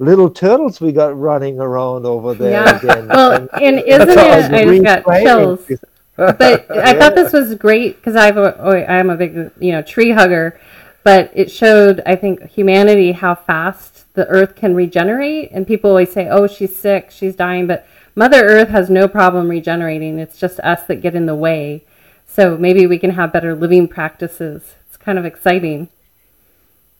[0.00, 2.76] little turtles we got running around over there Yeah.
[2.78, 3.06] again.
[3.08, 4.54] Well, and isn't That's it?
[4.54, 5.70] I just got chills.
[6.16, 9.82] but I thought this was great because I've a, oh, I'm a big you know
[9.82, 10.58] tree hugger,
[11.04, 16.10] but it showed I think humanity how fast the earth can regenerate, and people always
[16.10, 17.86] say, "Oh, she's sick, she's dying," but
[18.16, 20.18] Mother Earth has no problem regenerating.
[20.18, 21.84] It's just us that get in the way.
[22.32, 24.62] So maybe we can have better living practices.
[24.86, 25.88] It's kind of exciting.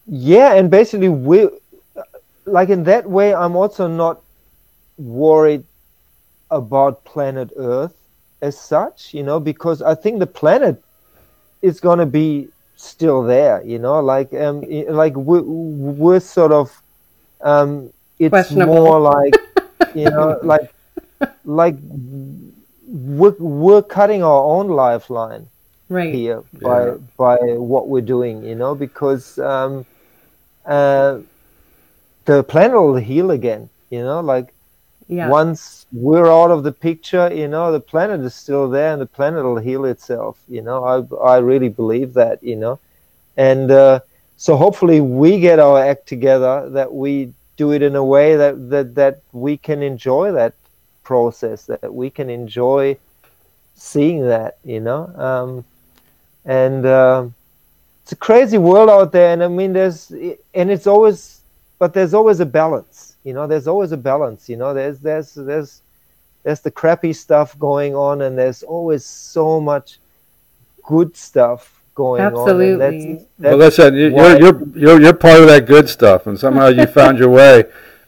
[0.07, 1.49] Yeah, and basically we
[2.47, 4.23] like in that way I'm also not
[4.99, 5.65] worried
[6.51, 7.95] about planet Earth
[8.43, 10.83] as such, you know, because I think the planet
[11.63, 16.83] is going to be still there, you know, like um like we we're sort of
[17.41, 19.37] um it's more like
[19.95, 20.75] you know like
[21.45, 21.77] like
[22.91, 25.47] we're, we're cutting our own lifeline
[25.89, 26.13] Right.
[26.13, 26.95] here by Yeah.
[27.19, 29.85] by what we're doing, you know, because um,
[30.67, 31.19] uh,
[32.27, 34.53] the planet will heal again, you know, like
[35.09, 35.29] Yeah.
[35.29, 39.07] once we're out of the picture, you know, the planet is still there and the
[39.07, 40.85] planet will heal itself, you know.
[40.85, 42.79] I I really believe that, you know,
[43.37, 44.01] and uh,
[44.37, 48.71] so hopefully we get our act together that we do it in a way that
[48.71, 50.55] that that we can enjoy that
[51.15, 52.97] process, that we can enjoy
[53.75, 55.03] seeing that, you know.
[55.29, 55.51] Um,
[56.45, 57.35] and um
[58.03, 60.01] it's a crazy world out there, and I mean, there's
[60.59, 61.19] and it's always,
[61.81, 63.47] but there's always a balance, you know.
[63.47, 64.71] There's always a balance, you know.
[64.75, 65.71] There's there's there's
[66.45, 69.89] there's the crappy stuff going on, and there's always so much
[70.95, 71.61] good stuff
[71.95, 72.33] going on.
[72.33, 72.71] Absolutely.
[72.73, 75.89] And that's, Well, that's listen, you- why- you're you're you're you're part of that good
[75.97, 77.55] stuff, and somehow you found your way.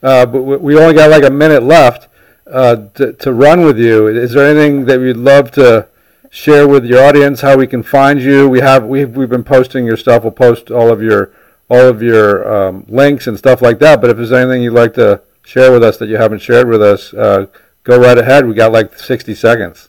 [0.08, 2.02] Uh, but we we only got like a minute left
[2.46, 4.06] uh, to to run with you.
[4.08, 5.88] Is there anything that you'd love to
[6.30, 7.40] share with your audience?
[7.40, 8.48] How we can find you?
[8.48, 10.22] We have we've we've been posting your stuff.
[10.22, 11.32] We'll post all of your
[11.68, 14.00] all of your um, links and stuff like that.
[14.00, 16.82] But if there's anything you'd like to share with us that you haven't shared with
[16.82, 17.46] us, uh,
[17.84, 18.46] go right ahead.
[18.46, 19.88] We got like 60 seconds.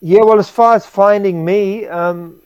[0.00, 2.40] Yeah, well, as far as finding me, um,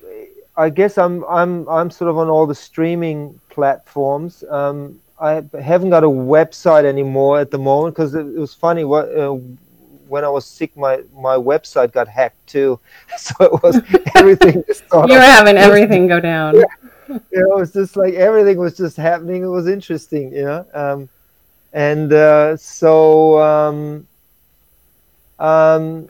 [0.56, 4.44] I guess I'm I'm I'm sort of on all the streaming platforms.
[4.48, 8.84] Um, I haven't got a website anymore at the moment because it, it was funny.
[8.84, 9.36] What uh,
[10.08, 12.80] when I was sick, my my website got hacked too,
[13.18, 13.80] so it was
[14.16, 14.64] everything.
[14.66, 16.54] just You're of- having everything go down.
[16.54, 16.62] you
[17.32, 19.42] know, it was just like everything was just happening.
[19.42, 20.66] It was interesting, you know.
[20.74, 21.08] Um,
[21.72, 24.06] and uh, so, um,
[25.38, 26.08] um,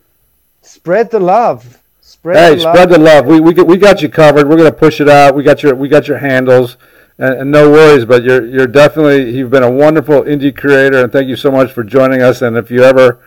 [0.63, 1.79] spread the love.
[2.01, 2.75] Spread Hey, the love.
[2.75, 3.27] spread the love.
[3.27, 4.49] We we got, we got you covered.
[4.49, 5.35] We're gonna push it out.
[5.35, 6.77] We got your we got your handles,
[7.21, 8.05] and, and no worries.
[8.05, 11.71] But you're you're definitely you've been a wonderful indie creator, and thank you so much
[11.71, 12.43] for joining us.
[12.43, 13.21] And if you ever,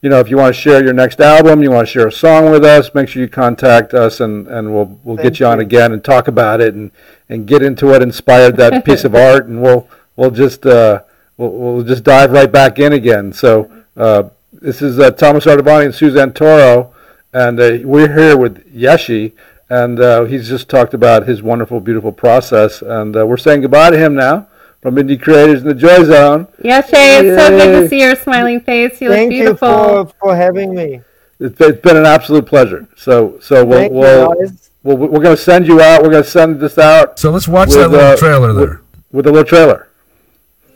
[0.00, 2.12] you know, if you want to share your next album, you want to share a
[2.12, 5.46] song with us, make sure you contact us, and, and we'll we'll Thank get you
[5.46, 6.90] on again and talk about it and,
[7.28, 11.02] and get into what inspired that piece of art, and we'll we'll just uh,
[11.36, 13.32] we'll, we'll just dive right back in again.
[13.32, 16.94] So uh, this is uh, Thomas Artavani and Suzanne Toro
[17.32, 19.32] and uh, we're here with Yeshe,
[19.70, 23.90] and uh, he's just talked about his wonderful, beautiful process, and uh, we're saying goodbye
[23.90, 24.48] to him now
[24.82, 26.46] from Indie Creators in the Joy Zone.
[26.62, 29.00] Yeshe, it's so good to see your smiling face.
[29.00, 29.68] You look beautiful.
[29.68, 31.00] Thank you for, for having me.
[31.38, 32.86] It's, it's been an absolute pleasure.
[32.96, 34.50] So, so we'll, Thank we'll, you,
[34.82, 36.02] we'll we're going to send you out.
[36.02, 38.56] We're going to send this out So let's watch With, that little uh, trailer with-
[38.58, 38.80] there.
[39.12, 39.88] with a little trailer.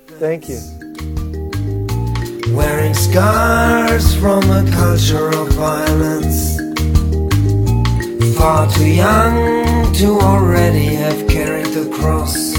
[0.06, 0.60] Thank you.
[2.54, 6.63] Wearing scars from a culture of violence.
[8.44, 12.52] Far too young to already have carried the cross.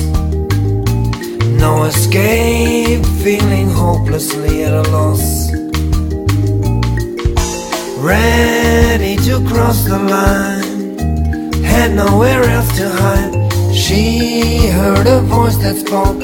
[1.61, 5.51] No escape, feeling hopelessly at a loss.
[8.01, 10.97] Ready to cross the line,
[11.63, 13.35] had nowhere else to hide.
[13.71, 16.19] She heard a voice that spoke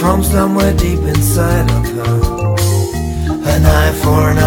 [0.00, 2.16] from somewhere deep inside of her.
[3.52, 4.38] An eye for an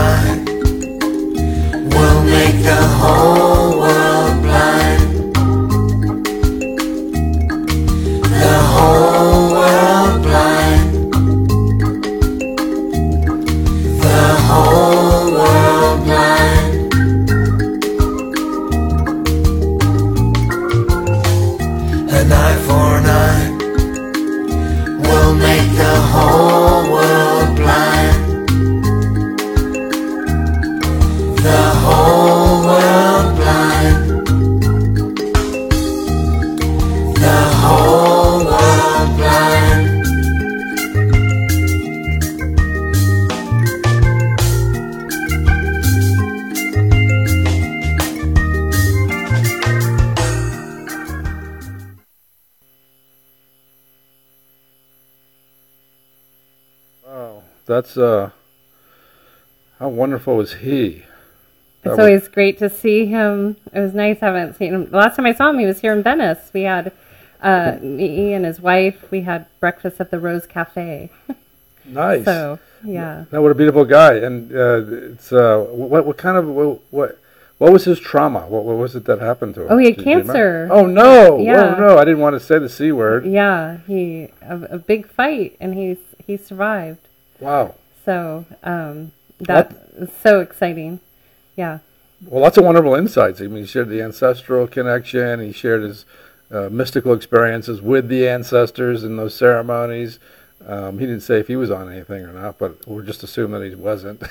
[60.38, 61.04] was he?
[61.82, 63.58] That It's was- always great to see him.
[63.74, 64.18] It was nice.
[64.22, 64.90] I haven't seen him.
[64.90, 66.52] The last time I saw him, he was here in Venice.
[66.54, 66.92] We had
[67.42, 69.10] uh, me and his wife.
[69.12, 71.10] We had breakfast at the Rose Cafe.
[71.86, 72.26] nice.
[72.26, 74.82] So yeah, No, what a beautiful guy, and uh,
[75.14, 77.20] it's uh, what what kind of what what,
[77.58, 78.42] what was his trauma?
[78.48, 79.68] What, what was it that happened to him?
[79.72, 80.24] Oh, he had remember?
[80.34, 80.68] cancer.
[80.72, 81.40] Oh no!
[81.40, 81.76] Yeah.
[81.76, 81.98] Oh no!
[81.98, 83.26] I didn't want to say the c word.
[83.26, 83.78] yeah.
[83.88, 87.00] He a, a big fight, and he's he survived.
[87.40, 87.76] Wow.
[88.06, 89.12] So um,
[90.22, 91.00] so exciting.
[91.56, 91.80] Yeah.
[92.26, 93.42] Well, lots of wonderful insights.
[93.42, 95.40] I mean, he shared the ancestral connection.
[95.40, 96.06] He shared his
[96.52, 100.20] uh, mystical experiences with the ancestors in those ceremonies.
[100.66, 103.52] Um, he didn't say if he was on anything or not, but we'll just assume
[103.52, 104.24] that he wasn't.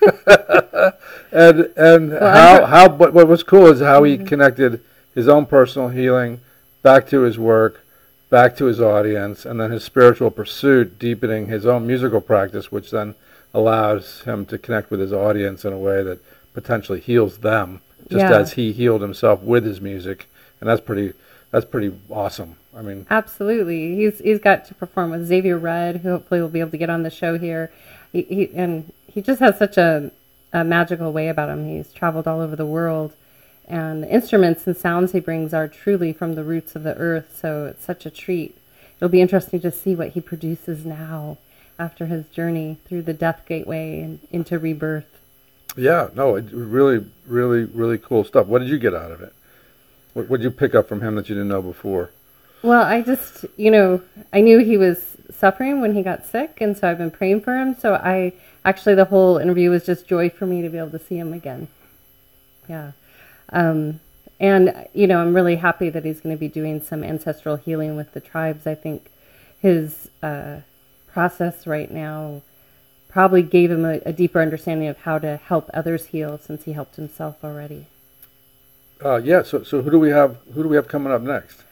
[1.32, 4.82] and and how how what, what was cool is how he connected
[5.14, 6.40] his own personal healing
[6.82, 7.84] back to his work,
[8.28, 12.90] back to his audience, and then his spiritual pursuit, deepening his own musical practice, which
[12.90, 13.14] then
[13.58, 16.20] allows him to connect with his audience in a way that
[16.54, 18.38] potentially heals them, just Yeah.
[18.38, 20.28] as he healed himself with his music,
[20.60, 21.12] and that's pretty
[21.50, 22.56] that's pretty awesome.
[22.76, 26.60] I mean, Absolutely, he's he's got to perform with Xavier Rudd, who hopefully will be
[26.60, 27.70] able to get on the show here.
[28.12, 30.10] He, he and he just has such a,
[30.52, 31.66] a magical way about him.
[31.68, 33.12] He's traveled all over the world,
[33.66, 37.36] and the instruments and sounds he brings are truly from the roots of the earth.
[37.40, 38.56] So it's such a treat.
[38.96, 41.38] It'll be interesting to see what he produces now
[41.78, 45.18] after his journey through the death gateway and into rebirth.
[45.76, 48.46] yeah, no, it really, really, really cool stuff.
[48.46, 49.32] What did you get out of it?
[50.14, 52.10] What did you pick up from him that you didn't know before?
[52.62, 54.02] Well, I just, you know,
[54.32, 57.56] I knew he was suffering when he got sick, and so I've been praying for
[57.56, 57.76] him.
[57.78, 58.32] So I
[58.64, 61.32] actually, the whole interview was just joy for me to be able to see him
[61.32, 61.68] again.
[62.68, 62.92] Yeah.
[63.50, 64.00] Um,
[64.40, 67.94] and, you know, I'm really happy that he's going to be doing some ancestral healing
[67.94, 68.66] with the tribes.
[68.66, 69.10] I think
[69.60, 70.58] his uh,
[71.12, 72.42] process right now
[73.08, 76.72] probably gave him a, a deeper understanding of how to help others heal since he
[76.72, 77.86] helped himself already.
[79.04, 80.36] Uh, yeah, so so who do we have?
[80.54, 81.62] Who do we have coming up next?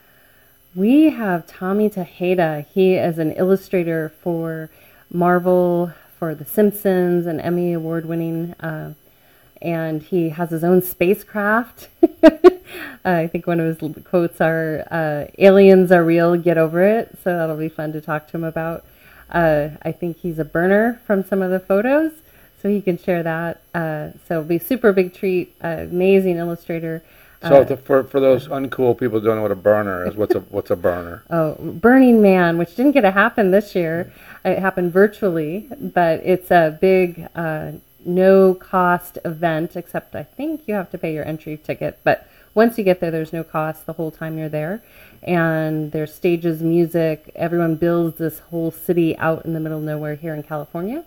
[0.75, 2.67] We have Tommy Tejeda.
[2.73, 4.71] He is an illustrator for
[5.11, 8.95] Marvel, for The Simpsons, an Emmy Award winning, uh,
[9.63, 11.89] and he has his own spacecraft.
[13.05, 17.17] I think one of his quotes are uh, Aliens are real, get over it.
[17.25, 18.85] So that'll be fun to talk to him about.
[19.31, 22.13] Uh, I think he's a burner from some of the photos,
[22.61, 23.61] so he can share that.
[23.75, 25.55] Uh, so it'll be super big treat.
[25.63, 27.03] Uh, amazing illustrator.
[27.43, 30.35] So to, for for those uncool people who don't know what a burner is, what's
[30.35, 31.23] a what's a burner?
[31.31, 34.13] Oh, Burning Man, which didn't get to happen this year.
[34.45, 37.73] It happened virtually, but it's a big uh,
[38.05, 41.99] no cost event, except I think you have to pay your entry ticket.
[42.05, 44.83] But once you get there, there's no cost the whole time you're there.
[45.23, 47.31] And there's stages, music.
[47.37, 51.05] Everyone builds this whole city out in the middle of nowhere here in California.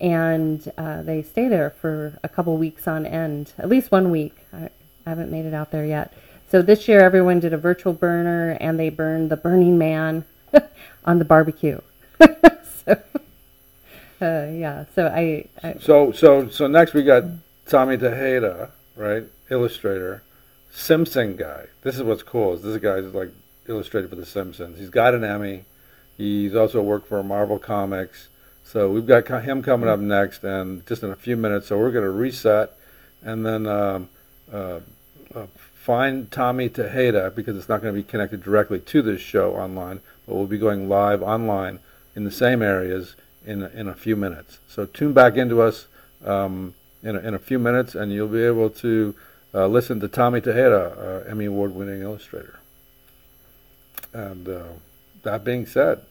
[0.00, 4.34] And uh, they stay there for a couple weeks on end, at least one week.
[4.52, 4.70] I,
[5.06, 6.12] haven't made it out there yet.
[6.50, 10.24] So this year, everyone did a virtual burner, and they burned the Burning Man
[11.04, 11.80] on the barbecue.
[12.18, 13.00] so,
[14.20, 14.84] uh, yeah.
[14.94, 17.22] So I, I So so so next we got
[17.66, 19.24] Tommy Tejeda, right?
[19.48, 20.22] Illustrator,
[20.76, 21.64] Simpson guy.
[21.82, 22.52] This is what's cool.
[22.52, 23.30] Is this guy's like
[23.66, 24.78] illustrated for The Simpsons.
[24.78, 25.64] He's got an Emmy.
[26.18, 28.28] He's also worked for Marvel Comics.
[28.62, 31.68] So we've got him coming up next, and just in a few minutes.
[31.68, 32.72] So we're going to reset,
[33.22, 34.08] and then um,
[34.52, 34.80] uh,
[35.34, 39.54] uh, find Tommy Tejeda because it's not going to be connected directly to this show
[39.54, 41.78] online, but we'll be going live online
[42.14, 43.16] in the same areas
[43.46, 44.58] in a, in a few minutes.
[44.68, 45.86] So tune back into us
[46.24, 49.14] um, in, a, in a few minutes, and you'll be able to
[49.56, 52.60] uh, listen to Tommy Tejeda, uh, Emmy Award-winning illustrator.
[54.12, 54.64] And uh,
[55.22, 56.02] that being said,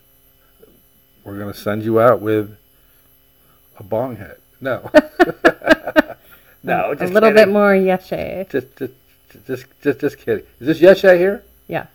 [1.23, 2.57] we're going to send you out with
[3.77, 4.41] a bong hit.
[4.59, 4.89] No,
[6.63, 7.35] no, just a little kidding.
[7.35, 8.49] bit more yeshe.
[8.49, 8.93] Just, just,
[9.45, 10.45] just, just, just kidding.
[10.59, 11.43] Is this Yeshe here?
[11.67, 11.87] Yeah.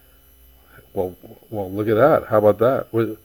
[0.92, 1.16] Well,
[1.50, 2.28] well, look at that.
[2.28, 3.18] How about that?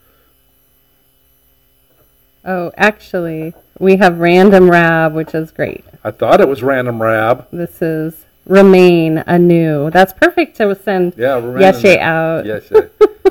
[2.45, 5.83] Oh, actually, we have Random Rab, which is great.
[6.03, 7.47] I thought it was Random Rab.
[7.51, 9.89] This is Remain Anew.
[9.89, 12.45] That's perfect to send Yeah, Yeshe out.
[12.45, 12.89] Yeshe.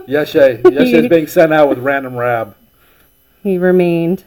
[0.09, 0.62] Yeshe.
[0.62, 2.57] Yeshe is being sent out with Random Rab.
[3.45, 4.24] He remained